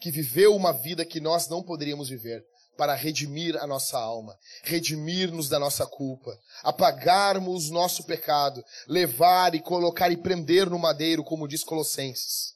[0.01, 2.45] que viveu uma vida que nós não poderíamos viver
[2.77, 10.11] para redimir a nossa alma, redimir-nos da nossa culpa, apagarmos nosso pecado, levar e colocar
[10.11, 12.55] e prender no madeiro, como diz Colossenses.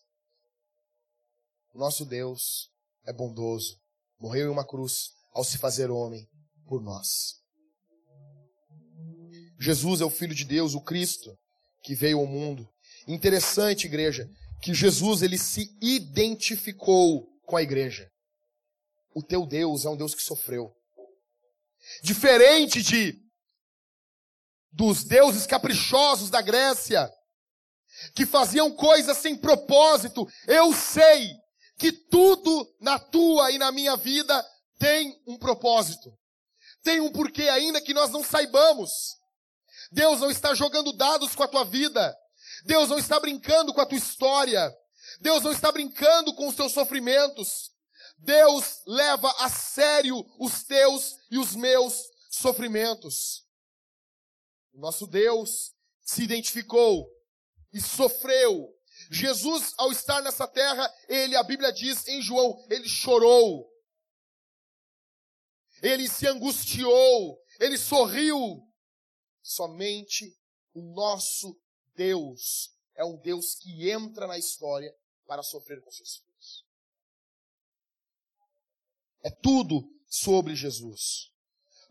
[1.75, 2.71] Nosso Deus
[3.05, 3.79] é bondoso,
[4.19, 6.27] morreu em uma cruz ao se fazer homem
[6.67, 7.37] por nós.
[9.59, 11.37] Jesus é o Filho de Deus, o Cristo,
[11.83, 12.69] que veio ao mundo.
[13.07, 14.29] Interessante, igreja,
[14.63, 18.11] que Jesus ele se identificou com a igreja.
[19.17, 20.77] O teu Deus é um Deus que sofreu.
[22.03, 23.19] Diferente de
[24.71, 27.11] dos deuses caprichosos da Grécia,
[28.15, 30.29] que faziam coisas sem propósito.
[30.47, 31.35] Eu sei
[31.79, 34.47] que tudo na tua e na minha vida
[34.79, 36.13] tem um propósito.
[36.83, 39.17] Tem um porquê, ainda que nós não saibamos.
[39.93, 42.15] Deus não está jogando dados com a tua vida.
[42.67, 44.71] Deus não está brincando com a tua história.
[45.23, 47.75] Deus não está brincando com os teus sofrimentos.
[48.19, 53.47] Deus leva a sério os teus e os meus sofrimentos.
[54.73, 57.09] Nosso Deus se identificou
[57.73, 58.77] e sofreu
[59.11, 63.71] Jesus, ao estar nessa terra, ele, a Bíblia diz em João, ele chorou.
[65.83, 68.63] Ele se angustiou, ele sorriu.
[69.43, 70.37] Somente
[70.75, 71.57] o nosso
[71.95, 74.93] Deus é um Deus que entra na história
[75.27, 76.17] para sofrer com seus
[79.27, 81.33] É tudo sobre Jesus.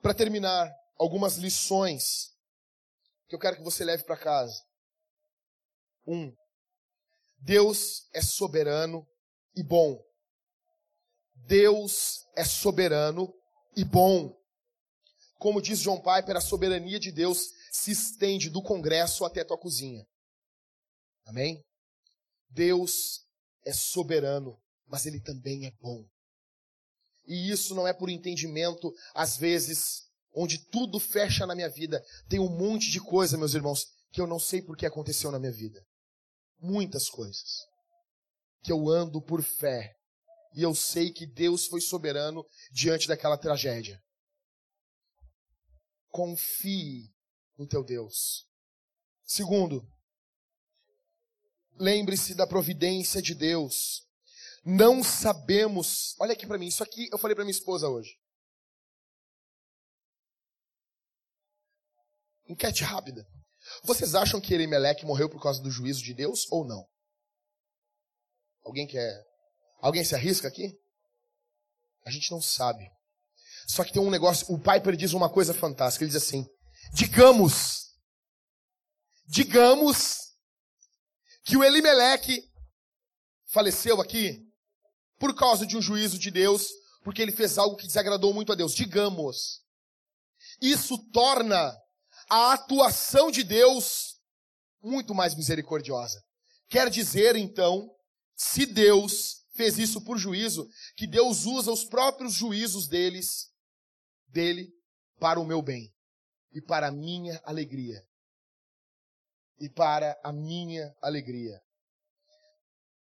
[0.01, 2.33] Para terminar, algumas lições
[3.27, 4.63] que eu quero que você leve para casa.
[6.07, 6.33] Um,
[7.37, 9.05] Deus é soberano
[9.53, 10.01] e bom.
[11.45, 13.33] Deus é soberano
[13.75, 14.33] e bom.
[15.37, 19.57] Como diz John Piper, a soberania de Deus se estende do Congresso até a tua
[19.57, 20.07] cozinha.
[21.25, 21.61] Amém?
[22.49, 23.27] Deus
[23.65, 24.57] é soberano,
[24.87, 26.07] mas ele também é bom.
[27.27, 30.03] E isso não é por entendimento, às vezes,
[30.33, 32.03] onde tudo fecha na minha vida.
[32.29, 35.39] Tem um monte de coisa, meus irmãos, que eu não sei por que aconteceu na
[35.39, 35.83] minha vida
[36.59, 37.65] muitas coisas.
[38.63, 39.95] Que eu ando por fé.
[40.55, 44.01] E eu sei que Deus foi soberano diante daquela tragédia.
[46.09, 47.13] Confie
[47.57, 48.45] no teu Deus.
[49.23, 49.85] Segundo,
[51.77, 54.04] lembre-se da providência de Deus.
[54.65, 56.15] Não sabemos.
[56.19, 58.17] Olha aqui para mim, isso aqui eu falei para minha esposa hoje.
[62.47, 63.23] Enquete rápida.
[63.83, 66.83] Vocês acham que Elimeleque morreu por causa do juízo de Deus ou não?
[68.63, 69.23] Alguém quer?
[69.79, 70.75] Alguém se arrisca aqui?
[72.03, 72.89] A gente não sabe.
[73.67, 76.47] Só que tem um negócio, o Piper diz uma coisa fantástica, ele diz assim:
[76.93, 77.95] digamos,
[79.27, 80.35] digamos
[81.43, 82.43] que o Elimeleque
[83.47, 84.44] faleceu aqui
[85.17, 86.69] por causa de um juízo de Deus,
[87.03, 88.73] porque ele fez algo que desagradou muito a Deus.
[88.73, 89.61] Digamos.
[90.61, 91.75] Isso torna
[92.29, 94.15] a atuação de Deus
[94.81, 96.21] muito mais misericordiosa.
[96.69, 97.89] Quer dizer, então,
[98.35, 103.49] se Deus fez isso por juízo, que Deus usa os próprios juízos deles,
[104.27, 104.69] dele,
[105.19, 105.93] para o meu bem
[106.51, 108.01] e para a minha alegria.
[109.59, 111.61] E para a minha alegria.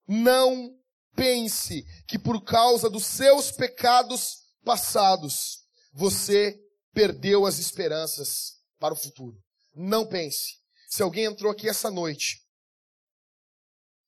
[0.08, 0.81] Não
[1.16, 5.60] pense que por causa dos seus pecados passados,
[5.94, 6.58] você
[6.94, 9.38] perdeu as esperanças para o futuro.
[9.76, 10.60] Não pense.
[10.90, 12.42] Se alguém entrou aqui essa noite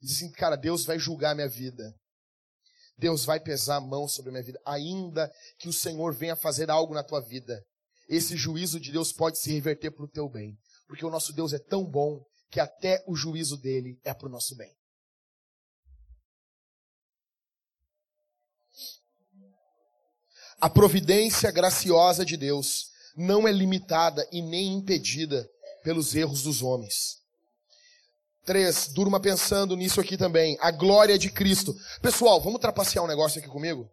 [0.02, 1.94] e disse assim, cara, Deus vai julgar minha vida.
[2.98, 6.70] Deus vai pesar a mão sobre a minha vida, ainda que o Senhor venha fazer
[6.70, 7.64] algo na tua vida.
[8.08, 10.56] Esse juízo de Deus pode se reverter para o teu bem,
[10.88, 14.32] porque o nosso Deus é tão bom que até o juízo dele é para o
[14.32, 14.72] nosso bem.
[20.64, 25.46] A providência graciosa de Deus não é limitada e nem impedida
[25.84, 27.22] pelos erros dos homens.
[28.46, 30.58] Três, durma pensando nisso aqui também.
[30.62, 31.76] A glória de Cristo.
[32.02, 33.92] Pessoal, vamos trapacear um negócio aqui comigo?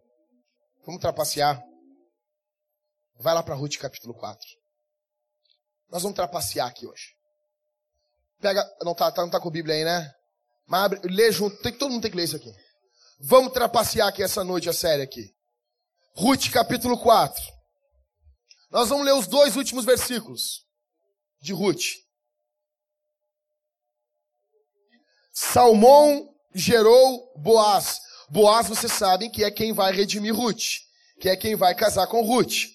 [0.85, 1.61] Vamos trapacear.
[3.19, 4.39] Vai lá para Ruth capítulo 4.
[5.89, 7.17] Nós vamos trapacear aqui hoje.
[8.39, 10.09] Pega, não tá, tá, não tá com a Bíblia aí, né?
[10.65, 12.55] Mas abre, lê junto, tem, todo mundo tem que ler isso aqui.
[13.19, 15.35] Vamos trapacear aqui essa noite a série aqui.
[16.13, 17.41] Ruth capítulo 4.
[18.69, 20.65] Nós vamos ler os dois últimos versículos
[21.39, 22.01] de Ruth.
[25.31, 27.99] Salmão gerou Boaz.
[28.29, 30.79] Boaz, vocês sabem que é quem vai redimir Ruth,
[31.19, 32.69] que é quem vai casar com Ruth.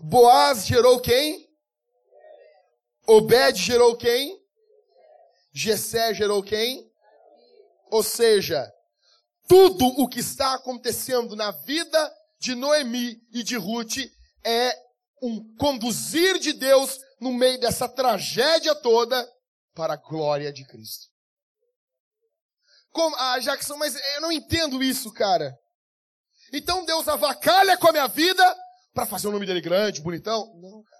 [0.00, 1.48] Boaz gerou quem?
[3.06, 4.38] Obed gerou quem?
[5.52, 6.88] Gessé gerou quem?
[7.90, 8.70] Ou seja,
[9.48, 13.96] tudo o que está acontecendo na vida de Noemi e de Ruth
[14.44, 14.72] é
[15.22, 19.28] um conduzir de Deus no meio dessa tragédia toda
[19.74, 21.08] para a glória de Cristo.
[22.90, 25.56] Como, ah, Jackson, mas eu não entendo isso, cara.
[26.52, 28.56] Então Deus avacalha com a minha vida
[28.92, 30.52] para fazer o nome dele grande, bonitão?
[30.60, 30.98] Não, cara.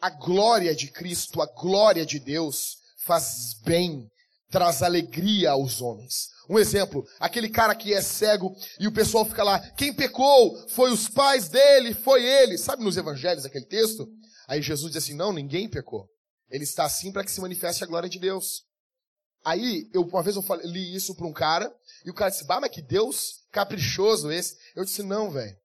[0.00, 4.08] A glória de Cristo, a glória de Deus faz bem,
[4.50, 6.28] traz alegria aos homens.
[6.48, 10.56] Um exemplo, aquele cara que é cego e o pessoal fica lá, quem pecou?
[10.68, 12.56] Foi os pais dele, foi ele.
[12.56, 14.08] Sabe nos evangelhos aquele texto?
[14.46, 16.08] Aí Jesus diz assim: não, ninguém pecou.
[16.48, 18.64] Ele está assim para que se manifeste a glória de Deus.
[19.44, 21.72] Aí, eu, uma vez eu falei, li isso para um cara,
[22.04, 24.56] e o cara disse, bah, mas que Deus caprichoso esse.
[24.74, 25.56] Eu disse, não, velho.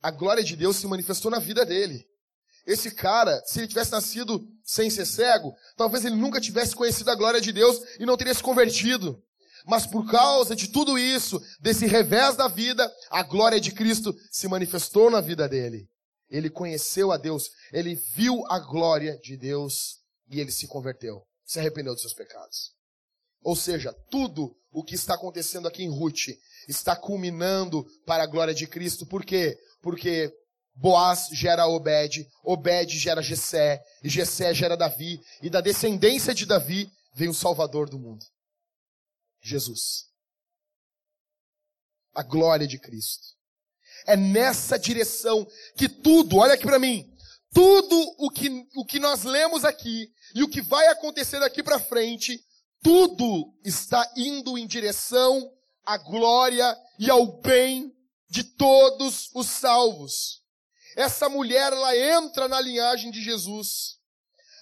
[0.00, 2.07] A glória de Deus se manifestou na vida dele.
[2.68, 7.14] Esse cara, se ele tivesse nascido sem ser cego, talvez ele nunca tivesse conhecido a
[7.14, 9.24] glória de Deus e não teria se convertido.
[9.66, 14.46] Mas por causa de tudo isso, desse revés da vida, a glória de Cristo se
[14.46, 15.88] manifestou na vida dele.
[16.28, 20.00] Ele conheceu a Deus, ele viu a glória de Deus
[20.30, 22.74] e ele se converteu, se arrependeu dos seus pecados.
[23.42, 26.36] Ou seja, tudo o que está acontecendo aqui em Ruth
[26.68, 29.06] está culminando para a glória de Cristo.
[29.06, 29.56] Por quê?
[29.80, 30.30] Porque
[30.80, 36.88] Boaz gera Obed, Obed gera Jessé, e Jessé gera Davi, e da descendência de Davi
[37.12, 38.24] vem o Salvador do mundo.
[39.42, 40.06] Jesus.
[42.14, 43.26] A glória de Cristo.
[44.06, 45.44] É nessa direção
[45.76, 47.12] que tudo, olha aqui para mim,
[47.52, 51.80] tudo o que, o que nós lemos aqui e o que vai acontecer daqui para
[51.80, 52.40] frente,
[52.84, 55.50] tudo está indo em direção
[55.84, 57.92] à glória e ao bem
[58.30, 60.37] de todos os salvos.
[60.98, 64.00] Essa mulher, ela entra na linhagem de Jesus.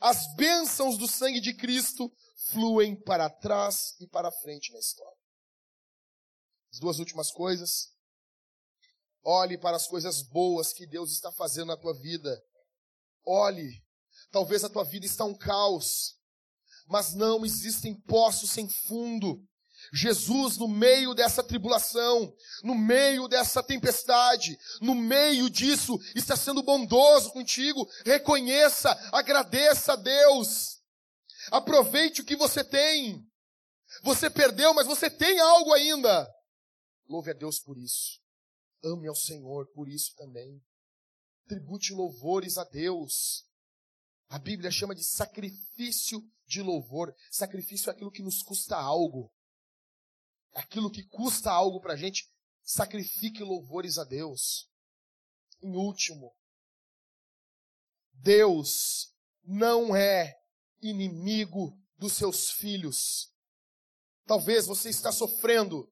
[0.03, 2.13] As bênçãos do sangue de Cristo
[2.51, 5.17] fluem para trás e para frente na história.
[6.71, 7.91] As duas últimas coisas.
[9.25, 12.39] Olhe para as coisas boas que Deus está fazendo na tua vida.
[13.25, 13.83] Olhe.
[14.31, 16.19] Talvez a tua vida está um caos,
[16.87, 19.43] mas não existem poços sem fundo.
[19.97, 27.33] Jesus, no meio dessa tribulação, no meio dessa tempestade, no meio disso, está sendo bondoso
[27.33, 27.89] contigo.
[28.05, 30.83] Reconheça, agradeça a Deus.
[31.51, 33.27] Aproveite o que você tem.
[34.03, 36.31] Você perdeu, mas você tem algo ainda.
[37.09, 38.21] Louve a Deus por isso.
[38.85, 40.63] Ame ao Senhor por isso também.
[41.49, 43.47] Tribute louvores a Deus.
[44.29, 47.15] A Bíblia chama de sacrifício de louvor.
[47.31, 49.33] Sacrifício é aquilo que nos custa algo.
[50.57, 52.29] Aquilo que custa algo para a gente.
[52.63, 54.69] Sacrifique louvores a Deus.
[55.63, 56.35] Em último,
[58.15, 59.13] Deus
[59.45, 60.35] não é
[60.83, 63.31] inimigo dos seus filhos.
[64.27, 65.89] Talvez você está sofrendo,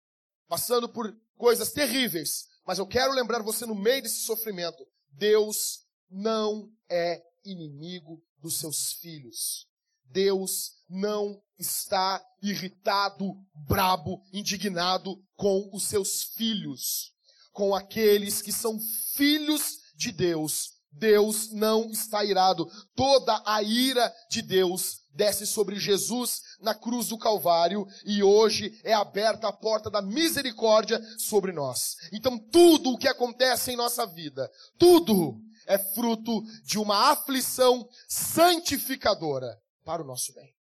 [0.48, 6.72] passando por coisas terríveis, mas eu quero lembrar você no meio desse sofrimento, Deus não
[6.88, 9.68] é inimigo dos seus filhos.
[10.10, 13.34] Deus não está irritado,
[13.66, 17.12] brabo, indignado com os seus filhos,
[17.52, 18.78] com aqueles que são
[19.14, 20.74] filhos de Deus.
[20.92, 22.70] Deus não está irado.
[22.94, 28.92] Toda a ira de Deus desce sobre Jesus na cruz do Calvário e hoje é
[28.92, 31.96] aberta a porta da misericórdia sobre nós.
[32.12, 39.58] Então tudo o que acontece em nossa vida, tudo é fruto de uma aflição santificadora
[39.84, 40.54] para o nosso bem.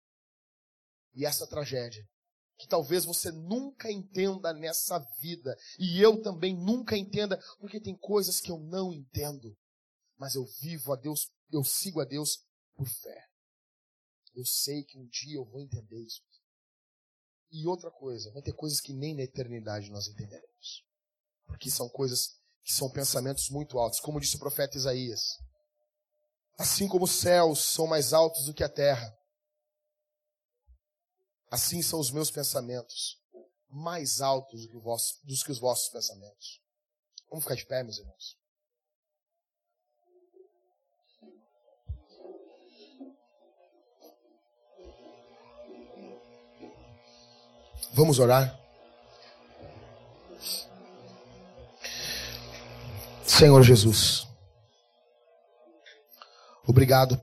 [1.13, 2.07] E essa tragédia,
[2.57, 8.39] que talvez você nunca entenda nessa vida, e eu também nunca entenda, porque tem coisas
[8.39, 9.55] que eu não entendo,
[10.17, 12.45] mas eu vivo a Deus, eu sigo a Deus
[12.75, 13.27] por fé.
[14.33, 16.21] Eu sei que um dia eu vou entender isso.
[17.51, 20.85] E outra coisa, vai ter coisas que nem na eternidade nós entenderemos.
[21.45, 25.37] Porque são coisas que são pensamentos muito altos, como disse o profeta Isaías.
[26.61, 29.17] Assim como os céus são mais altos do que a terra,
[31.49, 33.19] assim são os meus pensamentos,
[33.67, 36.61] mais altos do que, vossos, do que os vossos pensamentos.
[37.31, 38.37] Vamos ficar de pé, meus irmãos.
[47.91, 48.55] Vamos orar?
[53.25, 54.30] Senhor Jesus,
[56.67, 57.21] obrigado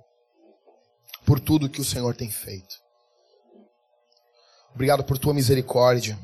[1.24, 2.74] por tudo que o Senhor tem feito.
[4.74, 6.18] Obrigado por tua misericórdia.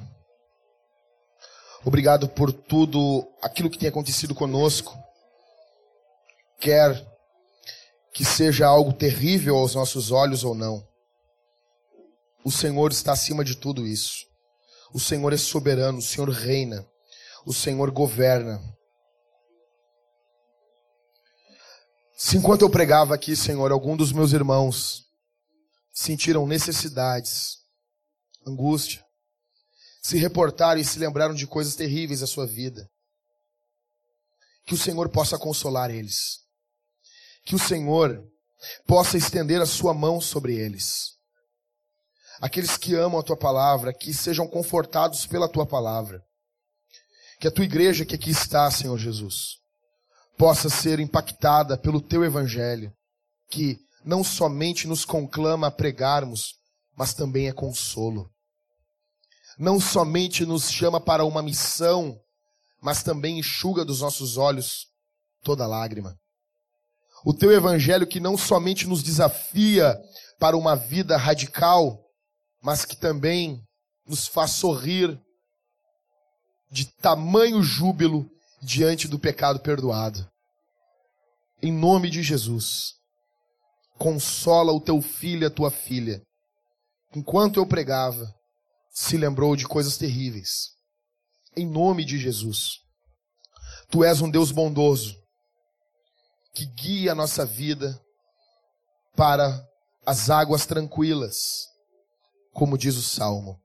[1.84, 4.96] Obrigado por tudo aquilo que tem acontecido conosco.
[6.58, 7.06] Quer
[8.14, 10.86] que seja algo terrível aos nossos olhos ou não.
[12.44, 14.24] O Senhor está acima de tudo isso.
[14.92, 16.86] O Senhor é soberano, o Senhor reina,
[17.44, 18.62] o Senhor governa.
[22.16, 25.04] Se enquanto eu pregava aqui, Senhor, algum dos meus irmãos
[25.92, 27.58] sentiram necessidades,
[28.46, 29.04] angústia,
[30.00, 32.88] se reportaram e se lembraram de coisas terríveis da sua vida,
[34.64, 36.38] que o Senhor possa consolar eles,
[37.44, 38.22] que o Senhor
[38.86, 41.14] possa estender a sua mão sobre eles.
[42.40, 46.22] Aqueles que amam a tua palavra, que sejam confortados pela tua palavra.
[47.40, 49.58] Que a tua igreja que aqui está, Senhor Jesus,
[50.36, 52.92] possa ser impactada pelo teu evangelho,
[53.50, 56.54] que não somente nos conclama a pregarmos,
[56.96, 58.30] mas também é consolo.
[59.58, 62.18] Não somente nos chama para uma missão,
[62.82, 64.86] mas também enxuga dos nossos olhos
[65.42, 66.18] toda lágrima.
[67.24, 69.96] O teu evangelho que não somente nos desafia
[70.38, 71.98] para uma vida radical,
[72.60, 73.62] mas que também
[74.06, 75.18] nos faz sorrir
[76.70, 78.28] de tamanho júbilo
[78.64, 80.26] diante do pecado perdoado.
[81.62, 82.94] Em nome de Jesus,
[83.98, 86.22] consola o teu filho e a tua filha.
[87.14, 88.34] Enquanto eu pregava,
[88.90, 90.70] se lembrou de coisas terríveis.
[91.54, 92.78] Em nome de Jesus.
[93.90, 95.14] Tu és um Deus bondoso,
[96.54, 98.00] que guia a nossa vida
[99.14, 99.62] para
[100.06, 101.36] as águas tranquilas,
[102.52, 103.60] como diz o Salmo,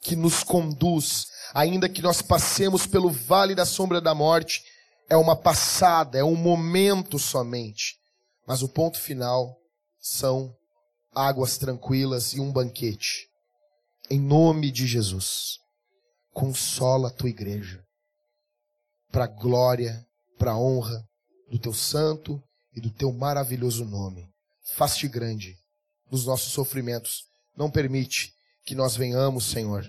[0.00, 4.62] que nos conduz ainda que nós passemos pelo vale da sombra da morte,
[5.08, 7.98] é uma passada, é um momento somente.
[8.46, 9.56] Mas o ponto final
[10.00, 10.54] são
[11.14, 13.28] águas tranquilas e um banquete.
[14.08, 15.58] Em nome de Jesus,
[16.32, 17.84] consola a tua igreja,
[19.10, 20.04] para a glória,
[20.38, 21.04] para a honra
[21.50, 22.42] do teu santo
[22.74, 24.28] e do teu maravilhoso nome.
[24.74, 25.56] Faz-te grande
[26.10, 27.24] nos nossos sofrimentos.
[27.56, 28.32] Não permite
[28.64, 29.84] que nós venhamos, Senhor,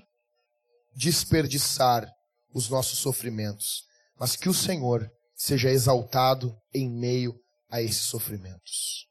[0.95, 2.07] desperdiçar
[2.53, 3.83] os nossos sofrimentos,
[4.19, 7.33] mas que o Senhor seja exaltado em meio
[7.69, 9.07] a esses sofrimentos.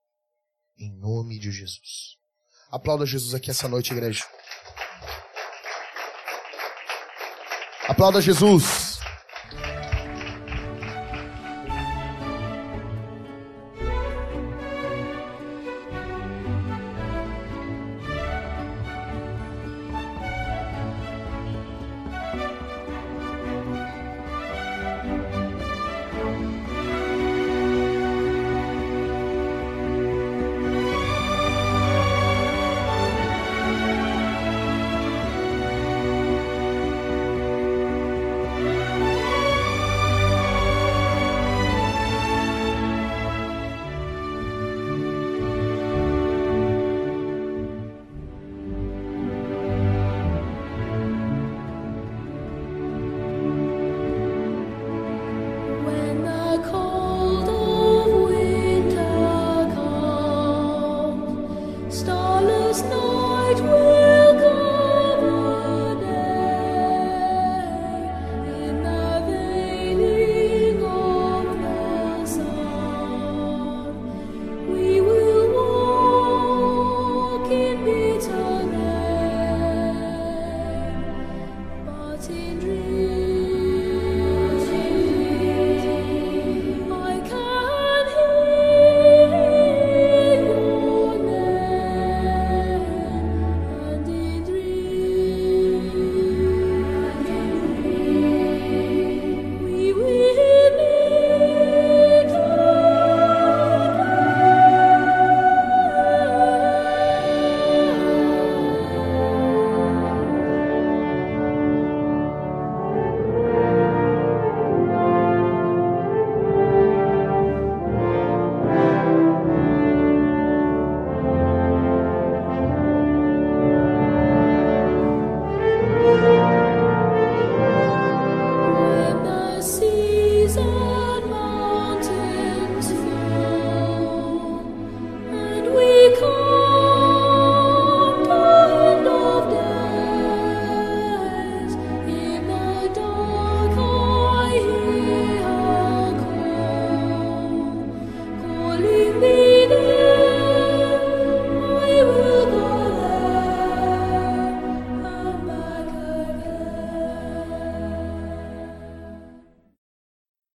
[0.78, 2.16] Em nome de Jesus.
[2.70, 4.24] Aplauda Jesus aqui essa noite, igreja.
[7.88, 8.99] Aplauda Jesus.